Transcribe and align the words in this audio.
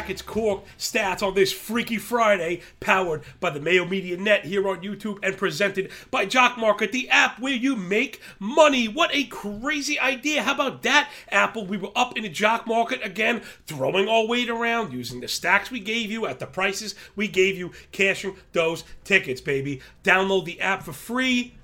Brackets 0.00 0.22
Cork 0.22 0.64
stats 0.78 1.22
on 1.22 1.34
this 1.34 1.52
Freaky 1.52 1.98
Friday, 1.98 2.62
powered 2.80 3.22
by 3.38 3.50
the 3.50 3.60
Mayo 3.60 3.84
Media 3.84 4.16
Net 4.16 4.46
here 4.46 4.66
on 4.66 4.80
YouTube 4.80 5.18
and 5.22 5.36
presented 5.36 5.90
by 6.10 6.24
Jock 6.24 6.56
Market, 6.56 6.90
the 6.90 7.06
app 7.10 7.38
where 7.38 7.52
you 7.52 7.76
make 7.76 8.18
money. 8.38 8.88
What 8.88 9.10
a 9.12 9.24
crazy 9.24 10.00
idea! 10.00 10.42
How 10.42 10.54
about 10.54 10.80
that, 10.84 11.10
Apple? 11.28 11.66
We 11.66 11.76
were 11.76 11.92
up 11.94 12.16
in 12.16 12.22
the 12.22 12.30
Jock 12.30 12.66
Market 12.66 13.04
again, 13.04 13.42
throwing 13.66 14.08
our 14.08 14.26
weight 14.26 14.48
around, 14.48 14.94
using 14.94 15.20
the 15.20 15.28
stacks 15.28 15.70
we 15.70 15.80
gave 15.80 16.10
you 16.10 16.24
at 16.24 16.38
the 16.38 16.46
prices 16.46 16.94
we 17.14 17.28
gave 17.28 17.58
you, 17.58 17.70
cashing 17.92 18.36
those 18.52 18.84
tickets, 19.04 19.42
baby. 19.42 19.82
Download 20.02 20.46
the 20.46 20.62
app 20.62 20.82
for 20.82 20.94
free 20.94 21.56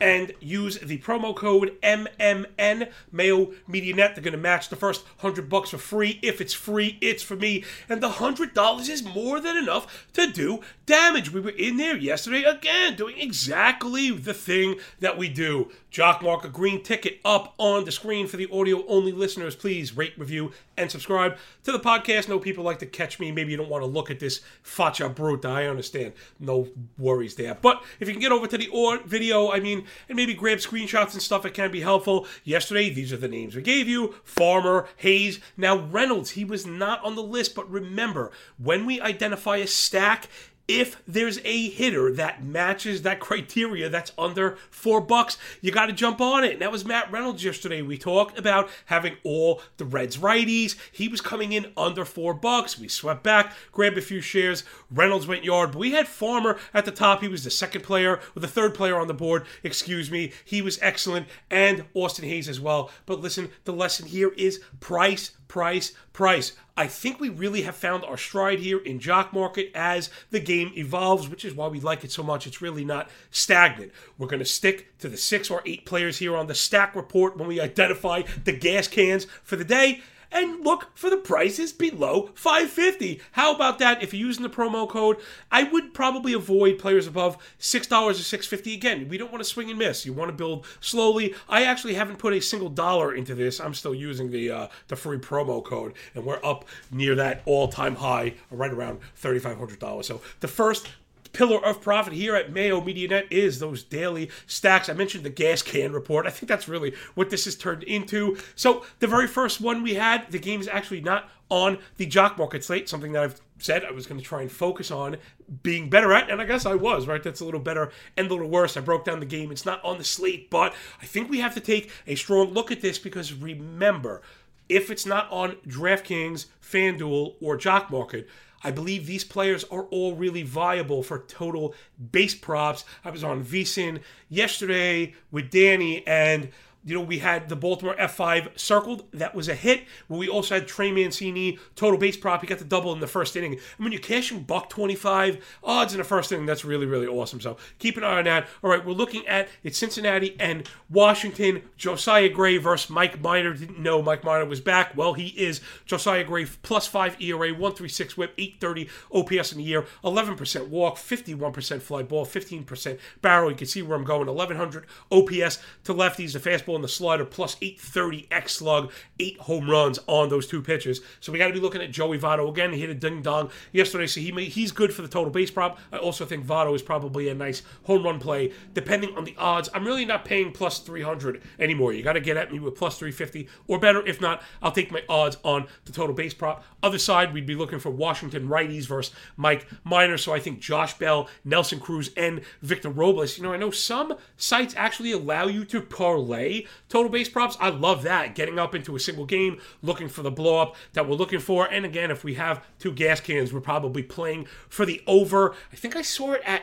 and 0.00 0.32
use 0.40 0.78
the 0.78 0.98
promo 0.98 1.34
code 1.34 1.76
MMN 1.82 2.90
Mayo 3.12 3.52
Media 3.66 3.94
Net. 3.94 4.14
They're 4.14 4.24
going 4.24 4.32
to 4.32 4.38
match 4.38 4.68
the 4.68 4.76
first 4.76 5.04
hundred 5.18 5.48
bucks 5.48 5.70
for 5.70 5.78
free. 5.78 6.18
If 6.22 6.40
it's 6.40 6.54
free, 6.54 6.98
it's 7.00 7.22
for 7.22 7.36
me. 7.36 7.64
And 7.88 8.02
the 8.02 8.08
hundred 8.08 8.54
dollars 8.54 8.88
is 8.88 9.04
more 9.04 9.40
than 9.40 9.56
enough 9.56 10.08
to 10.14 10.30
do 10.30 10.60
damage. 10.86 11.32
We 11.32 11.40
were 11.40 11.50
in 11.50 11.76
there 11.76 11.96
yesterday 11.96 12.42
again, 12.42 12.96
doing 12.96 13.18
exactly 13.18 14.10
the 14.10 14.34
thing 14.34 14.76
that 15.00 15.16
we 15.16 15.28
do. 15.28 15.70
Jock 15.90 16.22
mark 16.22 16.44
a 16.44 16.48
green 16.48 16.82
ticket 16.82 17.20
up 17.24 17.54
on 17.58 17.84
the 17.84 17.92
screen 17.92 18.26
for 18.26 18.36
the 18.36 18.50
audio 18.50 18.84
only 18.86 19.12
listeners. 19.12 19.54
Please 19.54 19.96
rate, 19.96 20.14
review, 20.18 20.52
and 20.76 20.90
subscribe 20.90 21.36
to 21.62 21.72
the 21.72 21.80
podcast. 21.80 22.28
No 22.28 22.38
people 22.38 22.64
like 22.64 22.78
to 22.80 22.86
catch 22.86 23.20
me. 23.20 23.32
Maybe 23.32 23.52
you 23.52 23.56
don't 23.56 23.68
want 23.68 23.82
to 23.82 23.86
look 23.86 24.10
at 24.10 24.20
this 24.20 24.40
facha 24.64 25.12
bruta. 25.14 25.46
I 25.46 25.66
understand. 25.66 26.12
No 26.40 26.68
worries 26.98 27.34
there. 27.36 27.56
But 27.60 27.84
if 28.00 28.08
you 28.08 28.14
can 28.14 28.20
get 28.20 28.32
over 28.32 28.46
to 28.46 28.58
the 28.58 28.68
or- 28.68 28.98
video, 29.04 29.50
I 29.50 29.60
mean, 29.60 29.86
and 30.08 30.16
maybe 30.16 30.34
grab 30.34 30.58
screenshots 30.58 31.12
and 31.12 31.22
stuff, 31.22 31.44
it 31.44 31.54
can 31.54 31.70
be 31.70 31.80
helpful. 31.80 32.26
Yesterday, 32.44 32.90
these 32.90 33.12
are 33.12 33.16
the 33.16 33.28
names 33.28 33.54
we 33.54 33.62
gave 33.62 33.88
you 33.88 34.14
Farmer, 34.24 34.88
Hays. 34.96 35.40
Now, 35.56 35.76
Reynolds, 35.76 36.30
he 36.30 36.44
was 36.44 36.66
not 36.66 37.04
on 37.04 37.14
the 37.14 37.22
list, 37.22 37.54
but 37.54 37.70
remember, 37.70 38.30
when 38.58 38.86
we 38.86 39.00
identify 39.00 39.56
a 39.58 39.66
stack, 39.66 40.28
if 40.66 41.02
there's 41.06 41.38
a 41.44 41.68
hitter 41.68 42.12
that 42.12 42.42
matches 42.42 43.02
that 43.02 43.20
criteria 43.20 43.88
that's 43.88 44.12
under 44.16 44.56
four 44.70 45.00
bucks, 45.00 45.36
you 45.60 45.70
got 45.70 45.86
to 45.86 45.92
jump 45.92 46.20
on 46.20 46.44
it. 46.44 46.54
And 46.54 46.62
that 46.62 46.72
was 46.72 46.84
Matt 46.84 47.12
Reynolds 47.12 47.44
yesterday. 47.44 47.82
We 47.82 47.98
talked 47.98 48.38
about 48.38 48.70
having 48.86 49.16
all 49.24 49.60
the 49.76 49.84
Reds 49.84 50.16
righties. 50.16 50.76
He 50.90 51.08
was 51.08 51.20
coming 51.20 51.52
in 51.52 51.72
under 51.76 52.04
four 52.04 52.32
bucks. 52.32 52.78
We 52.78 52.88
swept 52.88 53.22
back, 53.22 53.52
grabbed 53.72 53.98
a 53.98 54.02
few 54.02 54.20
shares. 54.20 54.64
Reynolds 54.90 55.26
went 55.26 55.44
yard, 55.44 55.72
but 55.72 55.78
we 55.78 55.92
had 55.92 56.08
Farmer 56.08 56.58
at 56.72 56.84
the 56.84 56.90
top. 56.90 57.20
He 57.20 57.28
was 57.28 57.44
the 57.44 57.50
second 57.50 57.82
player, 57.82 58.20
or 58.34 58.40
the 58.40 58.48
third 58.48 58.74
player 58.74 58.98
on 58.98 59.06
the 59.06 59.14
board, 59.14 59.44
excuse 59.62 60.10
me. 60.10 60.32
He 60.44 60.62
was 60.62 60.78
excellent, 60.80 61.26
and 61.50 61.84
Austin 61.94 62.28
Hays 62.28 62.48
as 62.48 62.60
well. 62.60 62.90
But 63.06 63.20
listen, 63.20 63.50
the 63.64 63.72
lesson 63.72 64.06
here 64.06 64.32
is 64.36 64.62
price 64.80 65.32
price, 65.54 65.92
price. 66.12 66.52
I 66.76 66.88
think 66.88 67.20
we 67.20 67.28
really 67.28 67.62
have 67.62 67.76
found 67.76 68.04
our 68.04 68.16
stride 68.16 68.58
here 68.58 68.78
in 68.78 68.98
Jock 68.98 69.32
Market 69.32 69.70
as 69.74 70.10
the 70.32 70.40
game 70.40 70.72
evolves, 70.76 71.28
which 71.28 71.44
is 71.44 71.54
why 71.54 71.68
we 71.68 71.78
like 71.78 72.02
it 72.02 72.10
so 72.10 72.24
much. 72.24 72.48
It's 72.48 72.60
really 72.60 72.84
not 72.84 73.10
stagnant. 73.30 73.92
We're 74.18 74.26
going 74.26 74.40
to 74.40 74.44
stick 74.44 74.98
to 74.98 75.08
the 75.08 75.16
six 75.16 75.50
or 75.50 75.62
eight 75.66 75.86
players 75.86 76.18
here 76.18 76.36
on 76.36 76.48
the 76.48 76.54
stack 76.54 76.96
report 76.96 77.36
when 77.36 77.46
we 77.46 77.60
identify 77.60 78.22
the 78.42 78.52
gas 78.52 78.88
cans 78.88 79.28
for 79.44 79.54
the 79.54 79.64
day 79.64 80.02
and 80.34 80.64
look 80.64 80.90
for 80.94 81.08
the 81.08 81.16
prices 81.16 81.72
below 81.72 82.30
550 82.34 83.22
how 83.32 83.54
about 83.54 83.78
that? 83.78 84.02
If 84.02 84.12
you're 84.12 84.26
using 84.26 84.42
the 84.42 84.50
promo 84.50 84.86
code 84.86 85.16
i 85.50 85.62
would 85.62 85.94
probably 85.94 86.34
avoid 86.34 86.78
players 86.78 87.06
above 87.06 87.38
$6 87.58 87.90
or 88.02 88.12
650 88.12 88.74
again 88.74 89.08
we 89.08 89.16
don't 89.16 89.32
want 89.32 89.42
to 89.42 89.48
swing 89.48 89.70
and 89.70 89.78
miss. 89.78 90.04
You 90.04 90.12
want 90.12 90.30
to 90.30 90.36
build 90.36 90.66
slowly. 90.80 91.34
I 91.48 91.64
actually 91.64 91.94
haven't 91.94 92.18
put 92.18 92.32
a 92.32 92.40
single 92.40 92.68
dollar 92.68 93.14
into 93.14 93.34
this. 93.34 93.60
I'm 93.60 93.74
still 93.74 93.94
using 93.94 94.30
the 94.30 94.50
uh, 94.50 94.68
the 94.88 94.96
free 94.96 95.18
promo 95.18 95.64
code 95.64 95.94
and 96.14 96.24
we're 96.24 96.44
up 96.44 96.64
near 96.90 97.14
that 97.14 97.42
all-time 97.46 97.96
high 97.96 98.34
right 98.50 98.72
around 98.72 99.00
$3500 99.20 100.04
so 100.04 100.20
the 100.40 100.48
first 100.48 100.88
pillar 101.34 101.62
of 101.62 101.82
profit 101.82 102.14
here 102.14 102.34
at 102.34 102.52
Mayo 102.52 102.80
Media 102.80 103.08
Net 103.08 103.26
is 103.30 103.58
those 103.58 103.82
daily 103.82 104.30
stacks. 104.46 104.88
I 104.88 104.94
mentioned 104.94 105.24
the 105.24 105.30
gas 105.30 105.60
can 105.60 105.92
report. 105.92 106.26
I 106.26 106.30
think 106.30 106.48
that's 106.48 106.68
really 106.68 106.94
what 107.14 107.28
this 107.28 107.44
has 107.44 107.56
turned 107.56 107.82
into. 107.82 108.38
So 108.54 108.86
the 109.00 109.06
very 109.06 109.26
first 109.26 109.60
one 109.60 109.82
we 109.82 109.94
had, 109.94 110.30
the 110.30 110.38
game 110.38 110.60
is 110.60 110.68
actually 110.68 111.02
not 111.02 111.28
on 111.50 111.78
the 111.98 112.06
jock 112.06 112.38
market 112.38 112.64
slate, 112.64 112.88
something 112.88 113.12
that 113.12 113.22
I've 113.22 113.40
said 113.58 113.84
I 113.84 113.90
was 113.90 114.06
going 114.06 114.18
to 114.18 114.26
try 114.26 114.40
and 114.42 114.50
focus 114.50 114.90
on 114.90 115.18
being 115.62 115.90
better 115.90 116.12
at, 116.12 116.30
and 116.30 116.40
I 116.40 116.44
guess 116.44 116.64
I 116.64 116.74
was, 116.74 117.06
right? 117.06 117.22
That's 117.22 117.40
a 117.40 117.44
little 117.44 117.60
better 117.60 117.92
and 118.16 118.26
a 118.26 118.30
little 118.30 118.48
worse. 118.48 118.76
I 118.76 118.80
broke 118.80 119.04
down 119.04 119.20
the 119.20 119.26
game. 119.26 119.52
It's 119.52 119.66
not 119.66 119.84
on 119.84 119.98
the 119.98 120.04
slate, 120.04 120.48
but 120.48 120.74
I 121.02 121.06
think 121.06 121.28
we 121.28 121.40
have 121.40 121.54
to 121.54 121.60
take 121.60 121.90
a 122.06 122.14
strong 122.14 122.52
look 122.52 122.72
at 122.72 122.80
this 122.80 122.98
because 122.98 123.32
remember, 123.32 124.22
if 124.68 124.90
it's 124.90 125.04
not 125.04 125.30
on 125.30 125.56
DraftKings, 125.68 126.46
FanDuel, 126.62 127.34
or 127.40 127.56
Jock 127.56 127.90
Market, 127.90 128.28
I 128.64 128.70
believe 128.70 129.06
these 129.06 129.24
players 129.24 129.64
are 129.64 129.84
all 129.84 130.14
really 130.14 130.42
viable 130.42 131.02
for 131.02 131.20
total 131.20 131.74
base 132.12 132.34
props. 132.34 132.84
I 133.04 133.10
was 133.10 133.22
on 133.22 133.44
VSiN 133.44 134.00
yesterday 134.28 135.14
with 135.30 135.50
Danny 135.50 136.04
and 136.06 136.48
you 136.84 136.94
know, 136.94 137.00
we 137.00 137.18
had 137.18 137.48
the 137.48 137.56
Baltimore 137.56 137.94
F5 137.96 138.58
circled. 138.58 139.04
That 139.12 139.34
was 139.34 139.48
a 139.48 139.54
hit. 139.54 139.84
We 140.08 140.28
also 140.28 140.56
had 140.56 140.68
Trey 140.68 140.92
Mancini, 140.92 141.58
total 141.76 141.98
base 141.98 142.16
prop. 142.16 142.42
He 142.42 142.46
got 142.46 142.58
the 142.58 142.64
double 142.64 142.92
in 142.92 143.00
the 143.00 143.06
first 143.06 143.36
inning. 143.36 143.52
And 143.52 143.60
when 143.78 143.92
you're 143.92 144.00
cashing 144.00 144.42
buck 144.42 144.68
25 144.68 145.58
odds 145.62 145.94
in 145.94 145.98
the 145.98 146.04
first 146.04 146.30
inning, 146.30 146.46
that's 146.46 146.64
really, 146.64 146.86
really 146.86 147.06
awesome. 147.06 147.40
So 147.40 147.56
keep 147.78 147.96
an 147.96 148.04
eye 148.04 148.18
on 148.18 148.24
that. 148.24 148.48
All 148.62 148.70
right, 148.70 148.84
we're 148.84 148.92
looking 148.92 149.26
at 149.26 149.48
it's 149.62 149.78
Cincinnati 149.78 150.36
and 150.38 150.68
Washington. 150.90 151.62
Josiah 151.76 152.28
Gray 152.28 152.58
versus 152.58 152.90
Mike 152.90 153.20
Minor. 153.20 153.54
Didn't 153.54 153.78
know 153.78 154.02
Mike 154.02 154.24
Minor 154.24 154.44
was 154.44 154.60
back. 154.60 154.96
Well, 154.96 155.14
he 155.14 155.28
is. 155.28 155.60
Josiah 155.86 156.24
Gray 156.24 156.44
plus 156.44 156.86
five 156.86 157.20
ERA, 157.20 157.50
136 157.50 158.16
whip, 158.16 158.34
830 158.36 158.88
OPS 159.12 159.52
in 159.52 159.58
the 159.58 159.64
year, 159.64 159.86
11% 160.04 160.68
walk, 160.68 160.96
51% 160.96 161.80
fly 161.80 162.02
ball, 162.02 162.26
15% 162.26 162.98
barrel. 163.22 163.50
You 163.50 163.56
can 163.56 163.66
see 163.66 163.82
where 163.82 163.96
I'm 163.96 164.04
going. 164.04 164.26
1100 164.26 164.84
OPS 165.10 165.58
to 165.84 165.94
lefties. 165.94 166.32
The 166.32 166.38
fastball 166.38 166.73
on 166.74 166.82
the 166.82 166.88
slider, 166.88 167.24
plus 167.24 167.56
830 167.60 168.28
X 168.30 168.54
slug, 168.54 168.92
eight 169.18 169.38
home 169.40 169.68
runs 169.68 169.98
on 170.06 170.28
those 170.28 170.46
two 170.46 170.62
pitches. 170.62 171.00
So 171.20 171.32
we 171.32 171.38
got 171.38 171.48
to 171.48 171.52
be 171.52 171.60
looking 171.60 171.82
at 171.82 171.90
Joey 171.90 172.18
Votto 172.18 172.48
again. 172.48 172.72
He 172.72 172.80
hit 172.80 172.90
a 172.90 172.94
ding 172.94 173.22
dong 173.22 173.50
yesterday, 173.72 174.06
so 174.06 174.20
he 174.20 174.32
may, 174.32 174.46
he's 174.46 174.72
good 174.72 174.92
for 174.92 175.02
the 175.02 175.08
total 175.08 175.30
base 175.30 175.50
prop. 175.50 175.78
I 175.92 175.98
also 175.98 176.24
think 176.24 176.44
Votto 176.46 176.74
is 176.74 176.82
probably 176.82 177.28
a 177.28 177.34
nice 177.34 177.62
home 177.84 178.04
run 178.04 178.18
play, 178.18 178.52
depending 178.72 179.16
on 179.16 179.24
the 179.24 179.34
odds. 179.38 179.68
I'm 179.74 179.84
really 179.84 180.04
not 180.04 180.24
paying 180.24 180.52
plus 180.52 180.78
300 180.80 181.42
anymore. 181.58 181.92
You 181.92 182.02
got 182.02 182.14
to 182.14 182.20
get 182.20 182.36
at 182.36 182.52
me 182.52 182.58
with 182.58 182.74
plus 182.74 182.98
350 182.98 183.48
or 183.66 183.78
better. 183.78 184.06
If 184.06 184.20
not, 184.20 184.42
I'll 184.62 184.72
take 184.72 184.90
my 184.90 185.02
odds 185.08 185.36
on 185.44 185.66
the 185.84 185.92
total 185.92 186.14
base 186.14 186.34
prop. 186.34 186.64
Other 186.82 186.98
side, 186.98 187.32
we'd 187.32 187.46
be 187.46 187.54
looking 187.54 187.78
for 187.78 187.90
Washington 187.90 188.48
righties 188.48 188.86
versus 188.86 189.14
Mike 189.36 189.66
Minor. 189.84 190.18
So 190.18 190.32
I 190.32 190.40
think 190.40 190.60
Josh 190.60 190.94
Bell, 190.98 191.28
Nelson 191.44 191.80
Cruz, 191.80 192.10
and 192.16 192.42
Victor 192.62 192.90
Robles. 192.90 193.36
You 193.36 193.44
know, 193.44 193.52
I 193.52 193.56
know 193.56 193.70
some 193.70 194.14
sites 194.36 194.74
actually 194.76 195.12
allow 195.12 195.46
you 195.46 195.64
to 195.66 195.80
parlay 195.80 196.63
total 196.88 197.10
base 197.10 197.28
props. 197.28 197.56
I 197.60 197.70
love 197.70 198.02
that. 198.02 198.34
Getting 198.34 198.58
up 198.58 198.74
into 198.74 198.96
a 198.96 199.00
single 199.00 199.26
game, 199.26 199.60
looking 199.82 200.08
for 200.08 200.22
the 200.22 200.30
blow 200.30 200.60
up 200.60 200.76
that 200.92 201.08
we're 201.08 201.16
looking 201.16 201.40
for. 201.40 201.66
And 201.66 201.84
again, 201.84 202.10
if 202.10 202.24
we 202.24 202.34
have 202.34 202.64
two 202.78 202.92
gas 202.92 203.20
cans, 203.20 203.52
we're 203.52 203.60
probably 203.60 204.02
playing 204.02 204.46
for 204.68 204.86
the 204.86 205.02
over. 205.06 205.54
I 205.72 205.76
think 205.76 205.96
I 205.96 206.02
saw 206.02 206.32
it 206.32 206.42
at 206.44 206.62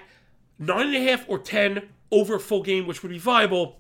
nine 0.59 0.87
and 0.87 0.95
a 0.95 1.09
half 1.09 1.25
or 1.27 1.39
10 1.39 1.89
over 2.11 2.39
full 2.39 2.63
game, 2.63 2.87
which 2.87 3.03
would 3.03 3.11
be 3.11 3.17
viable. 3.17 3.77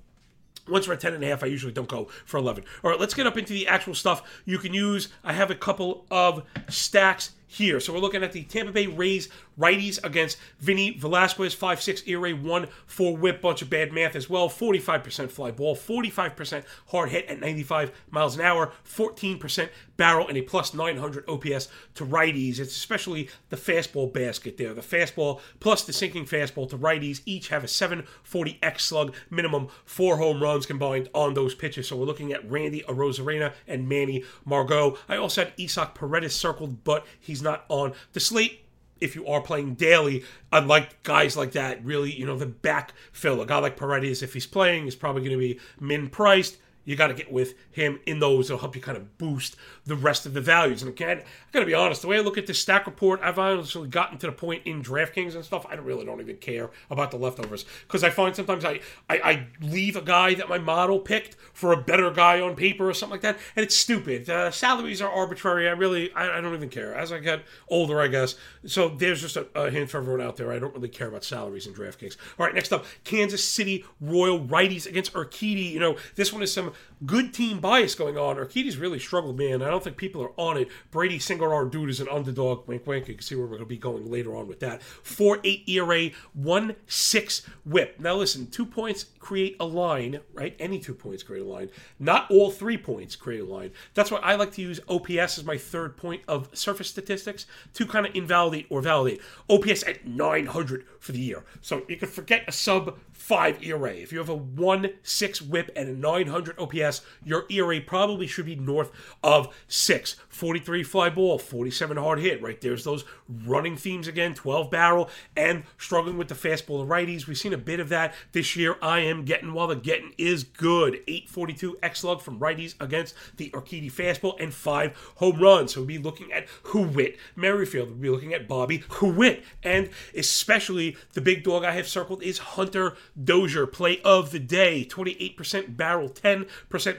Once 0.67 0.87
we're 0.87 0.93
at 0.93 0.99
10 0.99 1.13
and 1.13 1.23
a 1.23 1.27
half, 1.27 1.43
I 1.43 1.47
usually 1.47 1.73
don't 1.73 1.87
go 1.87 2.07
for 2.25 2.37
11. 2.37 2.63
All 2.83 2.91
right, 2.91 2.99
let's 2.99 3.13
get 3.13 3.27
up 3.27 3.37
into 3.37 3.53
the 3.53 3.67
actual 3.67 3.95
stuff 3.95 4.41
you 4.45 4.57
can 4.57 4.73
use. 4.73 5.09
I 5.23 5.33
have 5.33 5.49
a 5.49 5.55
couple 5.55 6.05
of 6.11 6.43
stacks 6.69 7.31
here. 7.51 7.81
So 7.81 7.91
we're 7.91 7.99
looking 7.99 8.23
at 8.23 8.31
the 8.31 8.43
Tampa 8.43 8.71
Bay 8.71 8.87
Rays 8.87 9.27
righties 9.59 10.01
against 10.05 10.37
Vinny 10.59 10.97
Velasquez, 10.97 11.53
5'6 11.53 12.07
ERA, 12.07 12.31
1 12.31 12.67
4 12.87 13.17
whip, 13.17 13.41
bunch 13.41 13.61
of 13.61 13.69
bad 13.69 13.91
math 13.91 14.15
as 14.15 14.29
well. 14.29 14.47
45% 14.47 15.29
fly 15.29 15.51
ball, 15.51 15.75
45% 15.75 16.63
hard 16.87 17.09
hit 17.09 17.25
at 17.25 17.41
95 17.41 17.91
miles 18.09 18.35
an 18.35 18.41
hour, 18.41 18.71
14% 18.85 19.69
barrel, 20.01 20.27
and 20.27 20.35
a 20.35 20.41
plus 20.41 20.73
900 20.73 21.29
OPS 21.29 21.67
to 21.93 22.03
righties. 22.03 22.57
It's 22.57 22.75
especially 22.75 23.29
the 23.49 23.55
fastball 23.55 24.11
basket 24.11 24.57
there. 24.57 24.73
The 24.73 24.81
fastball 24.81 25.41
plus 25.59 25.83
the 25.83 25.93
sinking 25.93 26.25
fastball 26.25 26.67
to 26.71 26.77
righties 26.77 27.21
each 27.27 27.49
have 27.49 27.63
a 27.63 27.67
740 27.67 28.57
X 28.63 28.85
slug, 28.85 29.13
minimum 29.29 29.67
four 29.85 30.17
home 30.17 30.41
runs 30.41 30.65
combined 30.65 31.07
on 31.13 31.35
those 31.35 31.53
pitches. 31.53 31.87
So 31.87 31.97
we're 31.97 32.05
looking 32.05 32.33
at 32.33 32.49
Randy 32.49 32.81
Arozarena 32.89 33.53
and 33.67 33.87
Manny 33.87 34.23
Margot. 34.43 34.97
I 35.07 35.17
also 35.17 35.43
had 35.43 35.53
Isaac 35.59 35.93
Paredes 35.93 36.33
circled, 36.33 36.83
but 36.83 37.05
he's 37.19 37.43
not 37.43 37.65
on 37.69 37.93
the 38.13 38.19
slate 38.19 38.65
if 38.99 39.15
you 39.15 39.27
are 39.27 39.41
playing 39.41 39.73
daily, 39.73 40.23
I'd 40.51 40.87
guys 41.03 41.35
like 41.35 41.51
that. 41.53 41.83
Really, 41.83 42.11
you 42.11 42.25
know, 42.25 42.37
the 42.37 42.45
backfill. 42.45 43.41
A 43.41 43.45
guy 43.47 43.57
like 43.57 43.75
Paredes, 43.75 44.21
if 44.21 44.33
he's 44.33 44.45
playing, 44.45 44.87
is 44.87 44.95
probably 44.95 45.23
going 45.23 45.33
to 45.33 45.39
be 45.39 45.59
min 45.79 46.07
priced. 46.07 46.57
You 46.85 46.95
got 46.95 47.07
to 47.07 47.13
get 47.13 47.31
with 47.31 47.53
him 47.71 47.99
in 48.05 48.19
those. 48.19 48.49
It'll 48.49 48.59
help 48.59 48.75
you 48.75 48.81
kind 48.81 48.97
of 48.97 49.17
boost 49.17 49.55
the 49.85 49.95
rest 49.95 50.25
of 50.25 50.33
the 50.33 50.41
values. 50.41 50.81
And 50.81 50.89
again, 50.89 51.19
I 51.19 51.51
got 51.51 51.61
to 51.61 51.65
be 51.65 51.73
honest, 51.73 52.01
the 52.01 52.07
way 52.07 52.17
I 52.17 52.21
look 52.21 52.37
at 52.37 52.47
this 52.47 52.59
stack 52.59 52.85
report, 52.85 53.19
I've 53.23 53.39
honestly 53.39 53.87
gotten 53.87 54.17
to 54.19 54.27
the 54.27 54.31
point 54.31 54.63
in 54.65 54.83
DraftKings 54.83 55.35
and 55.35 55.43
stuff, 55.43 55.65
I 55.69 55.75
really 55.75 56.05
don't 56.05 56.21
even 56.21 56.37
care 56.37 56.69
about 56.89 57.11
the 57.11 57.17
leftovers 57.17 57.65
because 57.87 58.03
I 58.03 58.09
find 58.09 58.35
sometimes 58.35 58.65
I, 58.65 58.79
I, 59.09 59.17
I, 59.17 59.47
leave 59.61 59.95
a 59.95 60.01
guy 60.01 60.33
that 60.35 60.49
my 60.49 60.57
model 60.57 60.99
picked 60.99 61.35
for 61.53 61.71
a 61.71 61.77
better 61.77 62.11
guy 62.11 62.41
on 62.41 62.55
paper 62.55 62.89
or 62.89 62.93
something 62.93 63.13
like 63.13 63.21
that, 63.21 63.37
and 63.55 63.63
it's 63.63 63.75
stupid. 63.75 64.29
Uh, 64.29 64.51
salaries 64.51 65.01
are 65.01 65.09
arbitrary. 65.09 65.67
I 65.67 65.71
really, 65.71 66.11
I, 66.13 66.37
I, 66.37 66.41
don't 66.41 66.53
even 66.53 66.69
care. 66.69 66.93
As 66.95 67.11
I 67.11 67.19
get 67.19 67.43
older, 67.69 68.01
I 68.01 68.07
guess. 68.07 68.35
So 68.65 68.89
there's 68.89 69.21
just 69.21 69.37
a, 69.37 69.47
a 69.55 69.69
hint 69.69 69.89
for 69.89 69.97
everyone 69.97 70.21
out 70.21 70.37
there. 70.37 70.51
I 70.51 70.59
don't 70.59 70.73
really 70.73 70.89
care 70.89 71.07
about 71.07 71.23
salaries 71.23 71.67
in 71.67 71.73
DraftKings. 71.73 72.17
All 72.39 72.45
right, 72.45 72.55
next 72.55 72.71
up, 72.71 72.85
Kansas 73.03 73.43
City 73.43 73.85
Royal 73.99 74.39
righties 74.39 74.87
against 74.87 75.13
Urquidy. 75.13 75.71
You 75.71 75.79
know, 75.79 75.97
this 76.15 76.31
one 76.31 76.41
is 76.41 76.53
some 76.53 76.70
good 77.05 77.33
team 77.33 77.59
bias 77.59 77.95
going 77.95 78.17
on. 78.17 78.37
Urquidy's 78.37 78.77
really 78.77 78.99
struggled, 78.99 79.37
man. 79.37 79.61
I 79.61 79.69
don't 79.69 79.83
think 79.83 79.97
people 79.97 80.21
are 80.21 80.31
on 80.37 80.57
it. 80.57 80.69
Brady 80.91 81.19
single 81.19 81.51
arm 81.51 81.69
dude 81.69 81.89
is 81.89 81.99
an 81.99 82.07
underdog. 82.09 82.67
Wink, 82.67 82.85
wink. 82.87 83.07
You 83.07 83.15
can 83.15 83.23
see 83.23 83.35
where 83.35 83.45
we're 83.45 83.57
going 83.57 83.61
to 83.61 83.65
be 83.65 83.77
going 83.77 84.09
later 84.09 84.35
on 84.35 84.47
with 84.47 84.59
that. 84.61 84.81
4 84.81 85.39
8 85.43 85.63
ERA, 85.67 86.09
1 86.33 86.75
6 86.87 87.41
whip. 87.65 87.99
Now, 87.99 88.15
listen, 88.15 88.47
two 88.47 88.65
points 88.65 89.05
create 89.19 89.55
a 89.59 89.65
line, 89.65 90.19
right? 90.33 90.55
Any 90.59 90.79
two 90.79 90.93
points 90.93 91.23
create 91.23 91.43
a 91.43 91.45
line. 91.45 91.69
Not 91.99 92.29
all 92.29 92.51
three 92.51 92.77
points 92.77 93.15
create 93.15 93.41
a 93.41 93.45
line. 93.45 93.71
That's 93.93 94.11
why 94.11 94.19
I 94.19 94.35
like 94.35 94.51
to 94.53 94.61
use 94.61 94.79
OPS 94.87 95.37
as 95.37 95.43
my 95.43 95.57
third 95.57 95.97
point 95.97 96.21
of 96.27 96.49
surface 96.53 96.89
statistics 96.89 97.45
to 97.73 97.85
kind 97.85 98.05
of 98.05 98.15
invalidate 98.15 98.67
or 98.69 98.81
validate. 98.81 99.21
OPS 99.49 99.83
at 99.87 100.05
900 100.05 100.85
for 100.99 101.11
the 101.11 101.19
year. 101.19 101.43
So 101.61 101.83
you 101.87 101.97
can 101.97 102.09
forget 102.09 102.43
a 102.47 102.51
sub 102.51 102.97
5 103.11 103.63
ERA. 103.63 103.93
If 103.93 104.11
you 104.11 104.19
have 104.19 104.29
a 104.29 104.35
1 104.35 104.89
6 105.03 105.41
whip 105.41 105.71
and 105.75 105.89
a 105.89 105.93
900 105.93 106.57
OPS, 106.61 107.01
your 107.23 107.45
ERA 107.49 107.81
probably 107.81 108.27
should 108.27 108.45
be 108.45 108.55
north 108.55 108.91
of 109.23 109.53
6. 109.67 110.15
43 110.29 110.83
fly 110.83 111.09
ball, 111.09 111.37
47 111.37 111.97
hard 111.97 112.19
hit, 112.19 112.41
right? 112.41 112.59
There's 112.59 112.83
those 112.83 113.03
running 113.45 113.75
themes 113.75 114.07
again 114.07 114.33
12 114.33 114.71
barrel 114.71 115.09
and 115.35 115.63
struggling 115.77 116.17
with 116.17 116.27
the 116.27 116.35
fastball. 116.35 116.87
The 116.87 116.93
righties, 116.93 117.27
we've 117.27 117.37
seen 117.37 117.53
a 117.53 117.57
bit 117.57 117.79
of 117.79 117.89
that 117.89 118.13
this 118.31 118.55
year. 118.55 118.77
I 118.81 118.99
am 118.99 119.25
getting 119.25 119.53
while 119.53 119.67
the 119.67 119.75
getting 119.75 120.13
is 120.17 120.43
good. 120.43 120.95
842 121.07 121.77
X 121.83 121.99
slug 121.99 122.21
from 122.21 122.39
righties 122.39 122.75
against 122.79 123.15
the 123.37 123.49
Urquidy 123.51 123.91
fastball 123.91 124.39
and 124.39 124.53
five 124.53 124.95
home 125.15 125.39
runs. 125.39 125.73
So 125.73 125.81
we'll 125.81 125.87
be 125.87 125.97
looking 125.97 126.31
at 126.31 126.47
Whit 126.73 127.17
Merrifield. 127.35 127.89
We'll 127.89 127.97
be 127.97 128.09
looking 128.09 128.33
at 128.33 128.47
Bobby 128.47 128.83
Witt. 129.01 129.43
And 129.63 129.89
especially 130.15 130.97
the 131.13 131.21
big 131.21 131.43
dog 131.43 131.63
I 131.63 131.71
have 131.71 131.87
circled 131.87 132.23
is 132.23 132.37
Hunter 132.39 132.95
Dozier, 133.21 133.67
play 133.67 134.01
of 134.03 134.31
the 134.31 134.39
day. 134.39 134.85
28% 134.85 135.77
barrel, 135.77 136.09
10% 136.09 136.47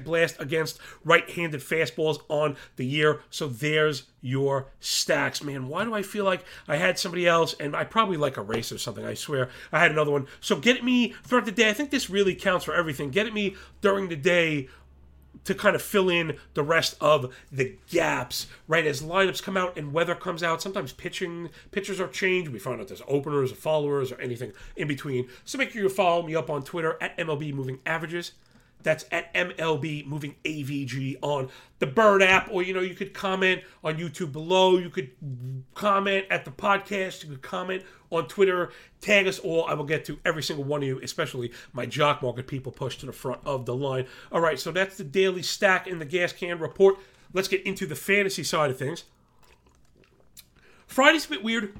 blast 0.05 0.41
against 0.41 0.79
right 1.05 1.29
handed 1.31 1.61
fastballs 1.61 2.21
on 2.29 2.57
the 2.77 2.87
year. 2.87 3.21
So 3.31 3.49
there's 3.49 4.05
your 4.21 4.69
stacks. 4.81 5.43
Man, 5.43 5.69
why 5.69 5.85
do 5.85 5.95
I 5.95 6.03
feel 6.03 6.25
like 6.25 6.45
I 6.69 6.77
had 6.77 6.99
somebody 6.99 7.27
else 7.27 7.55
and 7.59 7.75
I 7.75 7.85
probably 7.85 8.17
like 8.17 8.37
a 8.37 8.43
race 8.43 8.73
or 8.73 8.79
something? 8.79 9.05
I 9.05 9.15
swear 9.15 9.49
I 9.73 9.81
had 9.81 9.91
another 9.91 10.13
one. 10.13 10.27
So 10.41 10.57
get 10.57 10.77
at 10.77 10.85
me 10.85 11.15
throughout 11.25 11.45
the 11.45 11.53
day. 11.53 11.69
I 11.69 11.73
think 11.73 11.91
this 11.91 12.11
really 12.11 12.35
counts 12.35 12.65
for 12.65 12.75
everything. 12.75 13.11
Get 13.11 13.27
at 13.27 13.35
me 13.35 13.57
during 13.81 14.09
the 14.09 14.17
day 14.17 14.69
to 15.45 15.55
kind 15.55 15.75
of 15.75 15.83
fill 15.83 16.09
in 16.09 16.37
the 16.55 16.63
rest 16.63 16.95
of 17.01 17.35
the 17.51 17.77
gaps, 17.91 18.47
right? 18.69 18.87
As 18.87 19.03
lineups 19.03 19.43
come 19.43 19.57
out 19.57 19.77
and 19.77 19.93
weather 19.93 20.15
comes 20.15 20.43
out, 20.43 20.63
sometimes 20.63 20.93
pitching 20.93 21.51
pitchers 21.71 22.01
are 22.01 22.09
changed. 22.09 22.53
We 22.53 22.59
find 22.59 22.81
out 22.81 22.89
there's 22.89 23.03
openers 23.09 23.53
or 23.53 23.57
followers 23.57 24.13
or 24.13 24.21
anything 24.21 24.53
in 24.77 24.89
between. 24.89 25.29
So 25.45 25.59
make 25.59 25.71
sure 25.71 25.83
you 25.83 25.89
follow 25.89 26.23
me 26.23 26.37
up 26.37 26.51
on 26.51 26.63
Twitter 26.63 26.97
at 27.01 27.17
MLB 27.19 27.53
Moving 27.53 27.81
Averages. 27.85 28.33
That's 28.83 29.05
at 29.11 29.33
MLB 29.35 30.07
Moving 30.07 30.35
AVG 30.45 31.19
on 31.23 31.49
the 31.79 31.87
Bird 31.87 32.23
app, 32.23 32.49
or 32.51 32.63
you 32.63 32.75
know, 32.75 32.81
you 32.81 32.95
could 32.95 33.15
comment 33.15 33.63
on 33.83 33.97
YouTube 33.97 34.33
below. 34.33 34.79
You 34.79 34.91
could 34.91 35.11
comment 35.75 36.27
at 36.31 36.45
the 36.45 36.51
podcast. 36.51 37.23
You 37.23 37.31
could 37.31 37.43
comment 37.43 37.83
on 38.11 38.29
Twitter. 38.29 38.71
Tag 39.01 39.27
us 39.27 39.39
all. 39.39 39.65
I 39.67 39.75
will 39.75 39.85
get 39.85 40.05
to 40.07 40.19
every 40.25 40.43
single 40.43 40.65
one 40.65 40.83
of 40.83 40.89
you, 40.89 41.01
especially 41.03 41.53
my 41.73 41.87
jock 41.87 42.23
market 42.23 42.47
people 42.47 42.73
pushed 42.73 43.01
to 43.01 43.07
the 43.07 43.13
front 43.13 43.41
of 43.45 43.67
the 43.67 43.75
line. 43.75 44.07
All 44.31 44.41
right, 44.41 44.59
so 44.59 44.73
that's 44.73 44.97
the 44.97 45.05
daily 45.05 45.43
stack 45.43 45.87
in 45.87 45.99
the 45.99 46.05
gas 46.05 46.33
can 46.33 46.59
report. 46.59 46.97
Let's 47.33 47.49
get 47.49 47.63
into 47.67 47.87
the 47.87 47.97
fantasy 47.97 48.45
side 48.45 48.71
of 48.71 48.79
things. 48.79 49.05
Friday's 50.87 51.25
a 51.25 51.31
bit 51.31 51.43
weird 51.43 51.75